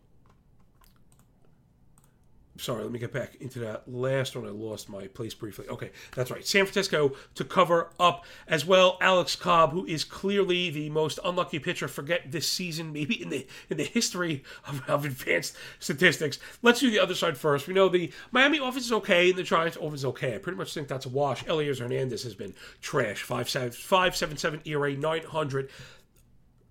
sorry, 2.59 2.83
let 2.83 2.93
me 2.93 2.99
get 2.99 3.13
back 3.13 3.37
into 3.41 3.59
that 3.61 3.89
last 3.89 4.37
one. 4.37 4.47
I 4.47 4.51
lost 4.51 4.89
my 4.89 5.07
place 5.07 5.35
briefly. 5.35 5.67
Okay, 5.69 5.91
that's 6.15 6.31
right. 6.31 6.47
San 6.47 6.65
Francisco 6.65 7.13
to 7.35 7.45
cover 7.45 7.91
up 7.99 8.25
as 8.47 8.67
well. 8.67 8.99
Alex 9.01 9.37
Cobb, 9.37 9.73
who 9.73 9.87
is 9.87 10.05
clearly 10.05 10.71
the 10.71 10.91
most 10.91 11.19
unlucky 11.25 11.59
pitcher, 11.59 11.89
forget 11.89 12.31
this 12.31 12.51
season, 12.51 12.93
maybe 12.93 13.21
in 13.21 13.31
the 13.31 13.47
in 13.71 13.77
the 13.77 13.85
history 13.85 14.45
of, 14.67 14.83
of 14.89 15.05
advanced 15.05 15.57
statistics. 15.79 16.39
Let's 16.63 16.81
do 16.81 16.91
the 16.91 17.01
other 17.01 17.15
side 17.15 17.37
first. 17.39 17.67
We 17.67 17.75
know 17.75 17.89
the 17.89 18.13
Miami 18.31 18.59
offense 18.59 18.87
is 18.87 18.93
okay 18.93 19.31
and 19.31 19.39
the 19.39 19.43
Giants 19.43 19.77
offense 19.77 20.01
is 20.01 20.05
okay. 20.07 20.35
I 20.35 20.39
pretty 20.39 20.59
much 20.59 20.75
think 20.75 20.89
that's 20.89 21.07
a 21.07 21.11
wash. 21.11 21.47
Elias 21.47 21.79
Hernandez 21.79 22.25
has 22.25 22.35
been 22.35 22.55
trash. 22.81 23.23
Five 23.23 23.49
seven 23.49 23.71
five 23.71 24.17
seven 24.17 24.37
seven 24.37 24.61
ERA, 24.65 24.95
nine 24.95 25.25
hundred 25.25 25.71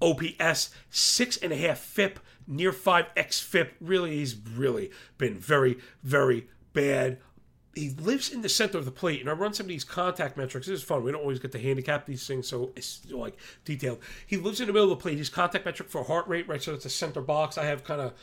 OPS, 0.02 0.72
six 0.90 1.38
and 1.38 1.52
a 1.52 1.56
half 1.56 1.80
FIP 1.80 2.20
near 2.48 2.72
5x 2.72 3.42
FIP. 3.44 3.76
Really, 3.80 4.16
he's 4.16 4.36
really 4.36 4.90
been 5.18 5.36
very, 5.36 5.78
very 6.04 6.48
bad. 6.74 7.20
He 7.76 7.92
lives 7.92 8.32
in 8.32 8.42
the 8.42 8.50
center 8.50 8.80
of 8.80 8.86
the 8.86 8.92
plate, 8.92 9.22
and 9.22 9.30
I 9.30 9.34
run 9.34 9.54
some 9.54 9.66
of 9.66 9.70
these 9.70 9.84
contact 9.84 10.36
metrics. 10.36 10.66
This 10.66 10.80
is 10.80 10.84
fun. 10.84 11.04
We 11.04 11.12
don't 11.12 11.22
always 11.22 11.38
get 11.38 11.52
to 11.52 11.60
handicap 11.60 12.08
these 12.08 12.26
things 12.26 12.48
so 12.48 12.72
it's 12.76 13.02
like 13.12 13.38
detailed. 13.66 14.00
He 14.26 14.38
lives 14.38 14.60
in 14.60 14.68
the 14.68 14.74
middle 14.74 14.92
of 14.92 14.98
the 14.98 15.02
plate. 15.02 15.20
His 15.20 15.30
contact 15.30 15.66
metric 15.66 15.90
for 15.90 16.04
heart 16.04 16.28
rate, 16.28 16.48
right? 16.48 16.62
So 16.62 16.74
it's 16.74 16.86
a 16.86 16.90
center 16.90 17.22
box. 17.22 17.58
I 17.58 17.66
have 17.66 17.84
kind 17.84 18.02
of 18.02 18.14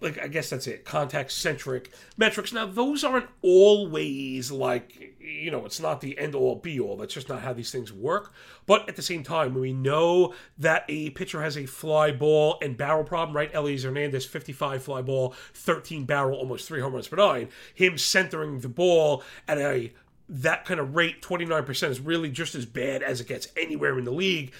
like 0.00 0.18
I 0.18 0.28
guess 0.28 0.50
that's 0.50 0.66
it, 0.66 0.84
contact 0.84 1.32
centric 1.32 1.92
metrics. 2.16 2.52
Now 2.52 2.66
those 2.66 3.04
aren't 3.04 3.28
always 3.42 4.50
like 4.50 5.10
you 5.20 5.50
know, 5.50 5.64
it's 5.64 5.80
not 5.80 6.00
the 6.00 6.18
end 6.18 6.34
all 6.34 6.56
be 6.56 6.80
all. 6.80 6.96
That's 6.96 7.14
just 7.14 7.28
not 7.28 7.42
how 7.42 7.52
these 7.52 7.70
things 7.70 7.92
work. 7.92 8.32
But 8.66 8.88
at 8.88 8.96
the 8.96 9.02
same 9.02 9.22
time, 9.22 9.54
we 9.54 9.72
know 9.72 10.34
that 10.58 10.84
a 10.88 11.10
pitcher 11.10 11.42
has 11.42 11.56
a 11.56 11.66
fly 11.66 12.10
ball 12.10 12.58
and 12.62 12.76
barrel 12.76 13.04
problem, 13.04 13.36
right? 13.36 13.54
Elias 13.54 13.84
Hernandez, 13.84 14.24
55 14.24 14.82
fly 14.82 15.02
ball, 15.02 15.34
13 15.54 16.04
barrel, 16.04 16.38
almost 16.38 16.66
three 16.66 16.80
home 16.80 16.94
runs 16.94 17.08
per 17.08 17.16
nine. 17.16 17.48
Him 17.74 17.98
centering 17.98 18.60
the 18.60 18.68
ball 18.68 19.22
at 19.46 19.58
a 19.58 19.92
that 20.28 20.64
kind 20.64 20.78
of 20.78 20.94
rate, 20.94 21.20
29% 21.22 21.90
is 21.90 22.00
really 22.00 22.30
just 22.30 22.54
as 22.54 22.64
bad 22.64 23.02
as 23.02 23.20
it 23.20 23.26
gets 23.26 23.48
anywhere 23.56 23.98
in 23.98 24.04
the 24.04 24.12
league. 24.12 24.52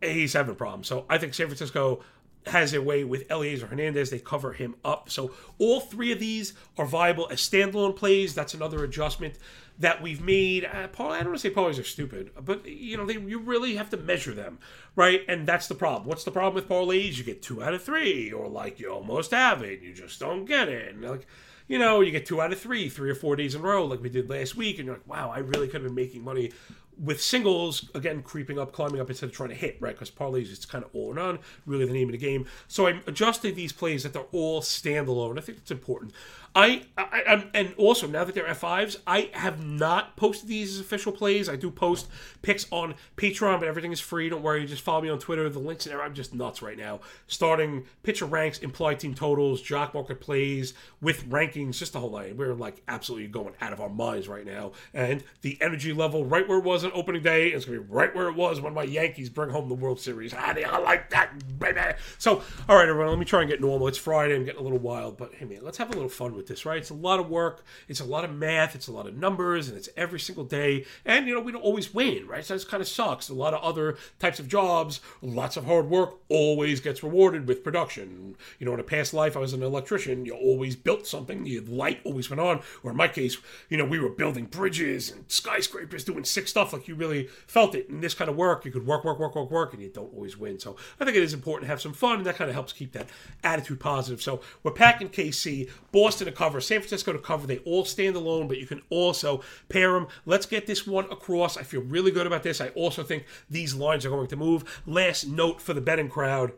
He's 0.00 0.32
having 0.32 0.52
a 0.52 0.56
problem. 0.56 0.84
So 0.84 1.04
I 1.10 1.18
think 1.18 1.34
San 1.34 1.46
Francisco 1.46 2.04
has 2.46 2.72
a 2.72 2.80
way 2.80 3.04
with 3.04 3.30
Elias 3.30 3.62
Hernandez. 3.62 4.10
They 4.10 4.18
cover 4.18 4.52
him 4.52 4.74
up. 4.84 5.10
So 5.10 5.32
all 5.58 5.80
three 5.80 6.12
of 6.12 6.18
these 6.18 6.54
are 6.78 6.86
viable 6.86 7.28
as 7.30 7.40
standalone 7.40 7.96
plays. 7.96 8.34
That's 8.34 8.54
another 8.54 8.82
adjustment 8.82 9.34
that 9.78 10.02
we've 10.02 10.22
made. 10.22 10.64
Uh, 10.64 10.88
Paul, 10.88 11.12
I 11.12 11.18
don't 11.18 11.28
want 11.28 11.40
to 11.40 11.48
say 11.48 11.54
parlays 11.54 11.80
are 11.80 11.84
stupid, 11.84 12.30
but 12.42 12.66
you 12.66 12.96
know 12.96 13.06
they 13.06 13.14
you 13.14 13.40
really 13.40 13.76
have 13.76 13.90
to 13.90 13.96
measure 13.96 14.34
them, 14.34 14.58
right? 14.96 15.22
And 15.28 15.46
that's 15.46 15.68
the 15.68 15.74
problem. 15.74 16.06
What's 16.06 16.24
the 16.24 16.30
problem 16.30 16.54
with 16.54 16.68
parlays? 16.68 17.16
You 17.16 17.24
get 17.24 17.42
two 17.42 17.62
out 17.62 17.74
of 17.74 17.82
three, 17.82 18.30
or 18.30 18.48
like 18.48 18.78
you 18.78 18.90
almost 18.90 19.30
have 19.32 19.62
it, 19.62 19.80
you 19.80 19.92
just 19.92 20.20
don't 20.20 20.44
get 20.44 20.68
it. 20.68 20.94
And 20.94 21.02
like 21.02 21.26
you 21.66 21.78
know, 21.78 22.00
you 22.00 22.10
get 22.10 22.26
two 22.26 22.42
out 22.42 22.52
of 22.52 22.58
three, 22.58 22.88
three 22.88 23.10
or 23.10 23.14
four 23.14 23.36
days 23.36 23.54
in 23.54 23.60
a 23.60 23.64
row, 23.64 23.84
like 23.84 24.02
we 24.02 24.08
did 24.08 24.28
last 24.28 24.56
week, 24.56 24.78
and 24.78 24.86
you're 24.86 24.96
like, 24.96 25.06
wow, 25.06 25.30
I 25.30 25.38
really 25.38 25.68
could 25.68 25.82
have 25.82 25.84
been 25.84 25.94
making 25.94 26.24
money 26.24 26.52
with 27.02 27.22
singles 27.22 27.88
again 27.94 28.22
creeping 28.22 28.58
up 28.58 28.72
climbing 28.72 29.00
up 29.00 29.08
instead 29.08 29.26
of 29.26 29.32
trying 29.32 29.48
to 29.48 29.54
hit 29.54 29.76
right 29.80 29.94
because 29.94 30.10
parlays 30.10 30.52
it's 30.52 30.66
kind 30.66 30.84
of 30.84 30.90
all 30.92 31.06
or 31.06 31.14
none 31.14 31.38
really 31.64 31.86
the 31.86 31.92
name 31.92 32.08
of 32.08 32.12
the 32.12 32.18
game 32.18 32.46
so 32.68 32.86
i'm 32.86 33.00
adjusting 33.06 33.54
these 33.54 33.72
plays 33.72 34.02
that 34.02 34.12
they're 34.12 34.22
all 34.32 34.60
standalone 34.60 35.38
i 35.38 35.40
think 35.40 35.58
it's 35.58 35.70
important 35.70 36.12
I, 36.54 36.82
I 36.98 37.22
I'm, 37.28 37.50
and 37.54 37.74
also 37.76 38.08
now 38.08 38.24
that 38.24 38.34
they're 38.34 38.44
F5s, 38.46 38.96
I 39.06 39.30
have 39.34 39.64
not 39.64 40.16
posted 40.16 40.48
these 40.48 40.74
as 40.74 40.80
official 40.80 41.12
plays. 41.12 41.48
I 41.48 41.54
do 41.54 41.70
post 41.70 42.08
picks 42.42 42.66
on 42.72 42.94
Patreon, 43.16 43.60
but 43.60 43.68
everything 43.68 43.92
is 43.92 44.00
free. 44.00 44.28
Don't 44.28 44.42
worry. 44.42 44.66
Just 44.66 44.82
follow 44.82 45.02
me 45.02 45.10
on 45.10 45.20
Twitter. 45.20 45.48
The 45.48 45.60
links 45.60 45.86
in 45.86 45.92
there. 45.92 46.02
I'm 46.02 46.14
just 46.14 46.34
nuts 46.34 46.60
right 46.60 46.76
now. 46.76 47.00
Starting 47.28 47.84
pitcher 48.02 48.24
ranks, 48.24 48.58
implied 48.58 48.98
team 48.98 49.14
totals, 49.14 49.62
jock 49.62 49.94
market 49.94 50.20
plays 50.20 50.74
with 51.00 51.28
rankings, 51.30 51.78
just 51.78 51.92
the 51.92 52.00
whole 52.00 52.10
line. 52.10 52.36
We're 52.36 52.54
like 52.54 52.82
absolutely 52.88 53.28
going 53.28 53.54
out 53.60 53.72
of 53.72 53.80
our 53.80 53.88
minds 53.88 54.26
right 54.26 54.44
now. 54.44 54.72
And 54.92 55.22
the 55.42 55.56
energy 55.60 55.92
level 55.92 56.24
right 56.24 56.48
where 56.48 56.58
it 56.58 56.64
was 56.64 56.82
on 56.90 56.98
opening 56.98 57.22
day 57.22 57.48
it's 57.48 57.64
going 57.64 57.78
to 57.78 57.84
be 57.84 57.92
right 57.92 58.14
where 58.14 58.28
it 58.28 58.34
was 58.34 58.60
when 58.60 58.74
my 58.74 58.82
Yankees 58.82 59.28
bring 59.28 59.50
home 59.50 59.68
the 59.68 59.74
World 59.74 60.00
Series. 60.00 60.32
How 60.32 60.52
do 60.52 60.62
I 60.62 60.78
like 60.78 61.10
that, 61.10 61.58
baby? 61.58 61.80
So, 62.18 62.42
all 62.68 62.76
right, 62.76 62.88
everyone, 62.88 63.10
let 63.10 63.18
me 63.18 63.24
try 63.24 63.40
and 63.40 63.50
get 63.50 63.60
normal. 63.60 63.88
It's 63.88 63.98
Friday. 63.98 64.34
I'm 64.34 64.44
getting 64.44 64.60
a 64.60 64.64
little 64.64 64.78
wild, 64.78 65.16
but 65.16 65.34
hey, 65.34 65.44
man, 65.44 65.60
let's 65.62 65.78
have 65.78 65.90
a 65.90 65.92
little 65.92 66.08
fun 66.08 66.34
with 66.34 66.46
this, 66.46 66.64
right? 66.66 66.78
It's 66.78 66.90
a 66.90 66.94
lot 66.94 67.20
of 67.20 67.28
work, 67.28 67.64
it's 67.88 68.00
a 68.00 68.04
lot 68.04 68.24
of 68.24 68.34
math, 68.34 68.74
it's 68.74 68.88
a 68.88 68.92
lot 68.92 69.06
of 69.06 69.16
numbers, 69.16 69.68
and 69.68 69.76
it's 69.76 69.88
every 69.96 70.20
single 70.20 70.44
day. 70.44 70.84
And, 71.04 71.26
you 71.26 71.34
know, 71.34 71.40
we 71.40 71.52
don't 71.52 71.62
always 71.62 71.92
win, 71.92 72.26
right? 72.26 72.44
So 72.44 72.54
this 72.54 72.64
kind 72.64 72.80
of 72.80 72.88
sucks. 72.88 73.28
A 73.28 73.34
lot 73.34 73.54
of 73.54 73.62
other 73.62 73.96
types 74.18 74.38
of 74.38 74.48
jobs, 74.48 75.00
lots 75.22 75.56
of 75.56 75.64
hard 75.64 75.88
work 75.88 76.18
always 76.28 76.80
gets 76.80 77.02
rewarded 77.02 77.46
with 77.46 77.64
production. 77.64 78.36
You 78.58 78.66
know, 78.66 78.74
in 78.74 78.80
a 78.80 78.84
past 78.84 79.14
life, 79.14 79.36
I 79.36 79.40
was 79.40 79.52
an 79.52 79.62
electrician. 79.62 80.24
You 80.24 80.34
always 80.34 80.76
built 80.76 81.06
something, 81.06 81.44
the 81.44 81.60
light 81.60 82.00
always 82.04 82.30
went 82.30 82.40
on. 82.40 82.62
Or 82.82 82.90
in 82.90 82.96
my 82.96 83.08
case, 83.08 83.36
you 83.68 83.76
know, 83.76 83.84
we 83.84 83.98
were 83.98 84.08
building 84.08 84.46
bridges 84.46 85.10
and 85.10 85.24
skyscrapers, 85.28 86.04
doing 86.04 86.24
sick 86.24 86.48
stuff 86.48 86.72
like 86.72 86.79
you 86.88 86.94
really 86.94 87.26
felt 87.46 87.74
it. 87.74 87.88
In 87.88 88.00
this 88.00 88.14
kind 88.14 88.30
of 88.30 88.36
work, 88.36 88.64
you 88.64 88.70
could 88.70 88.86
work, 88.86 89.04
work, 89.04 89.18
work, 89.18 89.34
work, 89.34 89.50
work, 89.50 89.72
and 89.72 89.82
you 89.82 89.88
don't 89.88 90.12
always 90.14 90.36
win. 90.36 90.58
So 90.58 90.76
I 90.98 91.04
think 91.04 91.16
it 91.16 91.22
is 91.22 91.34
important 91.34 91.64
to 91.66 91.68
have 91.68 91.80
some 91.80 91.92
fun, 91.92 92.18
and 92.18 92.26
that 92.26 92.36
kind 92.36 92.48
of 92.48 92.54
helps 92.54 92.72
keep 92.72 92.92
that 92.92 93.08
attitude 93.42 93.80
positive. 93.80 94.22
So 94.22 94.40
we're 94.62 94.72
packing 94.72 95.08
KC, 95.08 95.70
Boston 95.92 96.26
to 96.26 96.32
cover, 96.32 96.60
San 96.60 96.80
Francisco 96.80 97.12
to 97.12 97.18
cover. 97.18 97.46
They 97.46 97.58
all 97.58 97.84
stand 97.84 98.16
alone, 98.16 98.48
but 98.48 98.58
you 98.58 98.66
can 98.66 98.82
also 98.90 99.42
pair 99.68 99.92
them. 99.92 100.08
Let's 100.26 100.46
get 100.46 100.66
this 100.66 100.86
one 100.86 101.04
across. 101.04 101.56
I 101.56 101.62
feel 101.62 101.82
really 101.82 102.10
good 102.10 102.26
about 102.26 102.42
this. 102.42 102.60
I 102.60 102.68
also 102.68 103.02
think 103.02 103.24
these 103.48 103.74
lines 103.74 104.06
are 104.06 104.10
going 104.10 104.28
to 104.28 104.36
move. 104.36 104.82
Last 104.86 105.26
note 105.26 105.60
for 105.60 105.74
the 105.74 105.80
betting 105.80 106.08
crowd. 106.08 106.52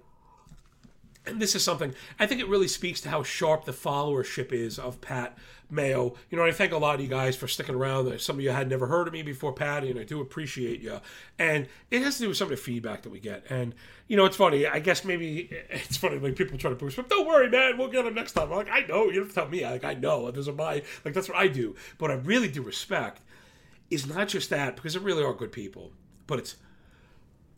And 1.24 1.40
this 1.40 1.54
is 1.54 1.62
something 1.62 1.94
I 2.18 2.26
think 2.26 2.40
it 2.40 2.48
really 2.48 2.68
speaks 2.68 3.00
to 3.02 3.08
how 3.08 3.22
sharp 3.22 3.64
the 3.64 3.72
followership 3.72 4.52
is 4.52 4.78
of 4.78 5.00
Pat 5.00 5.38
Mayo. 5.72 6.14
You 6.30 6.38
know, 6.38 6.44
I 6.44 6.52
thank 6.52 6.72
a 6.72 6.78
lot 6.78 6.96
of 6.96 7.00
you 7.00 7.08
guys 7.08 7.34
for 7.34 7.48
sticking 7.48 7.74
around. 7.74 8.20
Some 8.20 8.36
of 8.36 8.42
you 8.42 8.50
had 8.50 8.68
never 8.68 8.86
heard 8.86 9.08
of 9.08 9.12
me 9.12 9.22
before, 9.22 9.52
Patty, 9.52 9.90
and 9.90 9.98
I 9.98 10.04
do 10.04 10.20
appreciate 10.20 10.80
you. 10.80 11.00
And 11.38 11.66
it 11.90 12.02
has 12.02 12.16
to 12.16 12.22
do 12.22 12.28
with 12.28 12.36
some 12.36 12.46
of 12.46 12.50
the 12.50 12.56
feedback 12.56 13.02
that 13.02 13.10
we 13.10 13.18
get. 13.18 13.44
And 13.50 13.74
you 14.06 14.16
know, 14.16 14.24
it's 14.24 14.36
funny. 14.36 14.66
I 14.66 14.78
guess 14.78 15.04
maybe 15.04 15.48
it's 15.70 15.96
funny. 15.96 16.18
Like 16.18 16.36
people 16.36 16.58
try 16.58 16.70
to 16.70 16.76
push, 16.76 16.96
but 16.96 17.08
don't 17.08 17.26
worry, 17.26 17.48
man. 17.48 17.78
We'll 17.78 17.88
get 17.88 18.04
them 18.04 18.14
next 18.14 18.32
time. 18.32 18.50
I'm 18.52 18.58
like, 18.58 18.70
I 18.70 18.80
know. 18.80 19.06
You 19.06 19.14
don't 19.14 19.22
have 19.24 19.28
to 19.28 19.34
tell 19.34 19.48
me. 19.48 19.64
Like 19.64 19.84
I 19.84 19.94
know. 19.94 20.30
Those 20.30 20.48
are 20.48 20.52
my 20.52 20.82
like 21.04 21.14
that's 21.14 21.28
what 21.28 21.38
I 21.38 21.48
do. 21.48 21.74
But 21.98 22.10
I 22.10 22.14
really 22.14 22.48
do 22.48 22.62
respect 22.62 23.22
is 23.90 24.06
not 24.06 24.28
just 24.28 24.50
that 24.50 24.76
because 24.76 24.94
they 24.94 25.00
really 25.00 25.24
are 25.24 25.34
good 25.34 25.52
people, 25.52 25.92
but 26.26 26.38
it's 26.38 26.56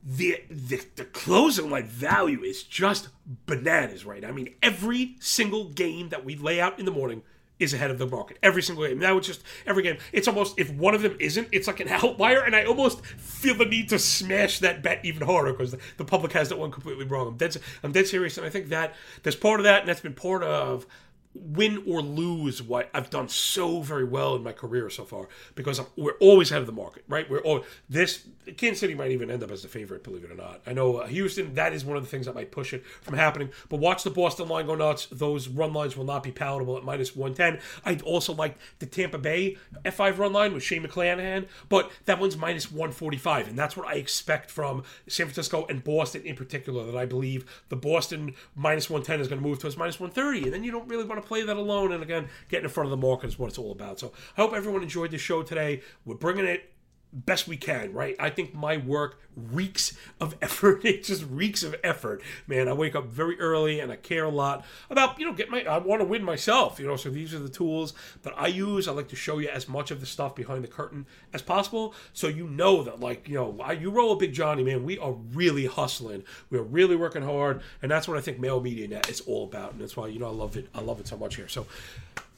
the, 0.05 0.42
the 0.50 0.83
the 0.96 1.05
closing 1.07 1.70
line 1.70 1.87
value 1.87 2.42
is 2.42 2.62
just 2.62 3.09
bananas, 3.46 4.05
right? 4.05 4.24
I 4.24 4.33
mean, 4.33 4.55
every 4.62 5.16
single 5.20 5.70
game 5.70 6.11
that 6.11 6.24
we 6.24 6.37
lay 6.37 6.61
out 6.61 6.79
in 6.79 6.85
the 6.85 6.90
morning 6.90 7.22
is 7.59 7.73
ahead 7.73 7.90
of 7.90 7.99
the 7.99 8.07
market 8.07 8.38
every 8.43 8.62
single 8.62 8.87
game. 8.87 8.99
Now 8.99 9.17
it's 9.17 9.27
just 9.27 9.43
every 9.67 9.83
game. 9.83 9.99
It's 10.12 10.27
almost 10.27 10.59
if 10.59 10.71
one 10.73 10.95
of 10.95 11.03
them 11.03 11.17
isn't, 11.21 11.49
it's 11.53 11.67
like 11.67 11.81
an 11.81 11.88
outlier, 11.90 12.40
and 12.40 12.55
I 12.55 12.64
almost 12.64 13.05
feel 13.07 13.55
the 13.55 13.64
need 13.64 13.88
to 13.90 13.99
smash 13.99 14.59
that 14.61 14.83
bet 14.83 15.05
even 15.05 15.27
harder 15.27 15.53
because 15.53 15.73
the, 15.73 15.79
the, 15.97 16.05
public 16.05 16.33
has 16.33 16.49
that 16.49 16.59
one 16.59 16.71
completely 16.71 17.05
wrong. 17.05 17.29
I'm 17.29 17.37
dead. 17.37 17.57
I'm 17.83 17.93
dead 17.93 18.07
serious, 18.07 18.37
and 18.38 18.47
I 18.47 18.51
think 18.51 18.69
that 18.69 18.95
there's 19.23 19.37
part 19.37 19.61
of 19.61 19.64
that, 19.64 19.81
and 19.81 19.88
that's 19.88 20.01
been 20.01 20.14
part 20.14 20.43
of 20.43 20.87
win 21.35 21.83
or 21.87 22.01
lose 22.01 22.62
what 22.62 22.88
I've 22.95 23.11
done 23.11 23.29
so 23.29 23.81
very 23.81 24.05
well 24.05 24.37
in 24.37 24.43
my 24.45 24.53
career 24.53 24.88
so 24.88 25.05
far 25.05 25.29
because 25.57 25.81
I'm, 25.81 25.87
we're 25.97 26.17
always 26.21 26.51
ahead 26.51 26.61
of 26.61 26.67
the 26.67 26.73
market, 26.73 27.05
right? 27.09 27.29
We're 27.29 27.40
all 27.40 27.64
this 27.88 28.25
Kansas 28.57 28.81
City 28.81 28.95
might 28.95 29.11
even 29.11 29.31
end 29.31 29.43
up 29.43 29.51
as 29.51 29.63
the 29.63 29.69
favorite, 29.69 30.05
believe 30.05 30.25
it 30.25 30.31
or 30.31 30.35
not. 30.35 30.61
I 30.67 30.73
know 30.73 30.99
uh, 30.99 31.07
Houston 31.07 31.55
that 31.55 31.73
is 31.73 31.85
one 31.85 31.97
of 31.97 32.03
the 32.03 32.09
things 32.09 32.27
that 32.27 32.35
might 32.35 32.51
push 32.51 32.73
it 32.73 32.85
from 33.03 33.15
happening. 33.15 33.51
But 33.69 33.81
watch 33.81 34.03
the 34.03 34.11
Boston 34.11 34.49
line 34.49 34.67
go 34.67 34.75
nuts. 34.75 35.07
Those 35.11 35.49
run 35.49 35.73
lines 35.73 35.97
will 35.97 36.05
not 36.05 36.23
be 36.23 36.31
palatable 36.31 36.77
at 36.77 36.85
minus 36.85 37.17
one 37.17 37.35
ten. 37.35 37.61
I'd 37.85 38.03
also 38.03 38.35
like 38.35 38.57
the 38.79 38.87
Tampa 38.87 39.19
Bay 39.19 39.57
F 39.85 39.95
five 39.95 40.19
run 40.19 40.33
line 40.33 40.53
with 40.53 40.63
Shane 40.63 40.85
McClanahan, 40.85 41.47
but 41.69 41.91
that 42.05 42.21
one's 42.21 42.37
minus 42.37 42.71
one 42.71 42.93
forty 42.93 43.17
five, 43.17 43.49
and 43.49 43.59
that's 43.59 43.77
what 43.77 43.87
I 43.87 43.95
expect 43.95 44.51
from 44.51 44.83
San 45.09 45.27
Francisco 45.27 45.67
and 45.69 45.83
Boston 45.83 46.23
in 46.25 46.37
particular. 46.37 46.85
That 46.85 46.97
I 46.97 47.07
believe 47.07 47.63
the 47.71 47.77
Boston 47.77 48.35
minus 48.55 48.91
one 48.91 49.03
ten 49.03 49.21
is 49.21 49.29
going 49.29 49.41
to 49.41 49.47
move 49.47 49.59
towards 49.59 49.77
minus 49.77 49.99
one 49.99 50.11
thirty, 50.11 50.43
and 50.45 50.53
then 50.53 50.65
you 50.65 50.71
don't 50.71 50.89
really 50.89 51.05
want 51.05 51.23
to 51.23 51.27
play 51.27 51.43
that 51.43 51.57
alone. 51.57 51.93
And 51.93 52.03
again, 52.03 52.29
getting 52.49 52.65
in 52.65 52.71
front 52.71 52.87
of 52.87 52.91
the 52.91 53.07
market 53.07 53.29
is 53.29 53.39
what 53.39 53.49
it's 53.49 53.59
all 53.59 53.73
about. 53.73 53.99
So 53.99 54.13
I 54.37 54.43
hope 54.43 54.53
everyone 54.53 54.83
enjoyed 54.83 55.11
the 55.11 55.19
show 55.19 55.43
today. 55.43 55.83
We're 56.05 56.15
bringing 56.15 56.45
it 56.45 56.71
best 57.14 57.46
we 57.46 57.57
can, 57.57 57.92
right? 57.92 58.16
I 58.18 58.29
think 58.29 58.55
my 58.55 58.77
work 58.77 59.20
reeks 59.37 59.96
of 60.20 60.37
effort. 60.42 60.85
It 60.85 61.05
just 61.05 61.24
reeks 61.24 61.62
of 61.62 61.77
effort, 61.83 62.22
man. 62.46 62.68
I 62.68 62.72
wake 62.72 62.94
up 62.94 63.07
very 63.07 63.38
early 63.40 63.81
and 63.81 63.90
I 63.92 63.96
care 63.96 64.24
a 64.24 64.31
lot 64.31 64.64
about, 64.90 65.18
you 65.18 65.27
know, 65.27 65.33
get 65.33 65.50
my, 65.50 65.62
I 65.62 65.79
want 65.79 66.00
to 66.00 66.07
win 66.07 66.24
myself, 66.24 66.79
you 66.79 66.87
know, 66.87 66.96
so 66.96 67.11
these 67.11 67.33
are 67.33 67.38
the 67.38 67.48
tools 67.48 67.94
that 68.22 68.35
I 68.37 68.48
use. 68.48 68.88
I 68.88 68.92
like 68.92 69.09
to 69.09 69.16
show 69.16 69.38
you 69.38 69.48
as 69.48 69.68
much 69.68 69.90
of 69.90 70.00
the 70.00 70.07
stuff 70.07 70.35
behind 70.35 70.64
the 70.64 70.68
curtain 70.68 71.07
as 71.33 71.42
possible 71.42 71.94
so 72.12 72.29
you 72.29 72.48
know 72.48 72.83
that, 72.83 73.00
like, 73.00 73.29
you 73.29 73.35
know, 73.35 73.59
I, 73.62 73.72
you 73.72 73.90
roll 73.90 74.12
a 74.12 74.16
big 74.16 74.33
Johnny, 74.33 74.62
man. 74.62 74.85
We 74.85 74.98
are 74.98 75.12
really 75.12 75.66
hustling. 75.66 76.24
We're 76.50 76.62
really 76.62 76.96
working 76.96 77.22
hard. 77.22 77.62
And 77.83 77.90
that's 77.90 78.09
what 78.09 78.16
I 78.16 78.20
think 78.20 78.38
Mayo 78.38 78.61
Media 78.61 78.88
Net 78.88 79.09
is 79.09 79.20
all 79.22 79.44
about. 79.44 79.72
And 79.72 79.81
that's 79.81 79.96
why, 79.96 80.09
you 80.09 80.18
know, 80.18 80.27
I 80.27 80.33
love 80.33 80.57
it. 80.57 80.68
I 80.74 80.81
love 80.81 81.00
it 81.00 81.09
so 81.09 81.16
much 81.16 81.37
here. 81.37 81.48
So, 81.48 81.66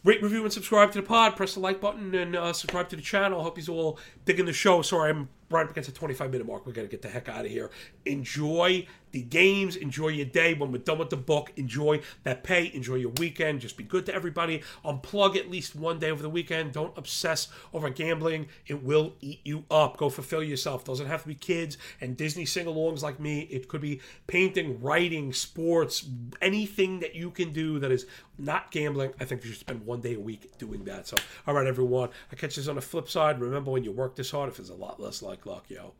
rate, 0.07 0.23
review, 0.23 0.45
and 0.45 0.53
subscribe 0.53 0.93
to 0.93 1.01
the 1.01 1.07
pod. 1.07 1.37
Press 1.37 1.55
the 1.55 1.61
like 1.61 1.81
button 1.81 2.15
and 2.15 2.37
uh, 2.37 2.53
subscribe 2.53 2.89
to 2.89 2.97
the 2.97 3.03
channel. 3.03 3.43
Hope 3.43 3.59
you 3.59 3.75
all 3.75 3.99
digging 4.25 4.47
the 4.47 4.53
show. 4.53 4.81
Sorry, 4.81 5.11
I'm 5.11 5.29
right 5.51 5.65
up 5.65 5.71
against 5.71 5.89
the 5.89 5.97
25 5.97 6.31
minute 6.31 6.47
mark. 6.47 6.67
We 6.67 6.73
got 6.73 6.83
to 6.83 6.89
get 6.89 7.03
the 7.03 7.09
heck 7.09 7.29
out 7.29 7.45
of 7.45 7.51
here. 7.51 7.71
Enjoy 8.05 8.87
the 9.13 9.23
games. 9.23 9.77
Enjoy 9.77 10.09
your 10.09 10.27
day. 10.27 10.55
When 10.55 10.73
we're 10.73 10.79
done 10.79 10.99
with 10.99 11.11
the 11.11 11.17
book, 11.17 11.53
enjoy 11.57 12.01
that 12.25 12.43
pay. 12.43 12.71
Enjoy 12.75 12.97
your 12.97 13.13
weekend. 13.19 13.61
Just 13.61 13.77
be 13.77 13.85
good 13.85 14.07
to 14.07 14.15
everybody. 14.15 14.63
Unplug 14.85 15.37
at 15.37 15.51
least 15.51 15.75
one 15.75 15.99
day 15.99 16.11
over 16.11 16.23
the 16.23 16.29
weekend. 16.29 16.73
Don't 16.73 16.97
obsess 16.99 17.49
over 17.73 17.89
gambling. 17.89 18.49
It 18.67 18.83
will 18.83 19.15
eat 19.21 19.41
you 19.45 19.65
up. 19.71 19.97
Go 19.97 20.11
fulfill 20.11 20.43
yourself. 20.43 20.85
Doesn't 20.85 21.07
have 21.07 21.23
to 21.23 21.29
be 21.29 21.35
kids 21.35 21.79
and 22.01 22.17
Disney 22.17 22.45
sing 22.45 22.67
alongs 22.67 23.03
like 23.03 23.19
me. 23.21 23.41
It 23.43 23.69
could 23.69 23.81
be 23.81 24.01
painting, 24.27 24.81
writing, 24.83 25.33
sports, 25.33 26.07
anything 26.43 27.01
that 27.01 27.15
you 27.15 27.31
can 27.31 27.53
do 27.53 27.79
that 27.79 27.91
is 27.91 28.07
not 28.39 28.71
gambling. 28.71 29.13
I 29.21 29.25
think 29.25 29.45
you 29.45 29.51
should 29.51 29.61
spend 29.61 29.87
one 29.87 30.01
day 30.01 30.15
a 30.15 30.21
week 30.21 30.59
doing 30.59 30.85
that. 30.85 31.07
So, 31.07 31.17
all 31.47 31.55
right, 31.55 31.67
everyone. 31.67 32.11
I 32.31 32.37
catch 32.37 32.57
this 32.57 32.69
on 32.69 32.75
the 32.75 32.81
flip 32.83 33.09
side. 33.09 33.41
Remember, 33.41 33.71
when 33.71 33.85
you 33.85 33.93
work 33.93 34.17
this 34.17 34.31
hard, 34.31 34.51
if 34.51 34.59
it's 34.59 34.71
a 34.71 34.75
lot 34.75 35.01
less 35.01 35.23
like 35.23 35.36
luck, 35.45 35.69
yo. 35.69 35.93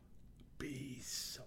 Peace. 0.57 1.39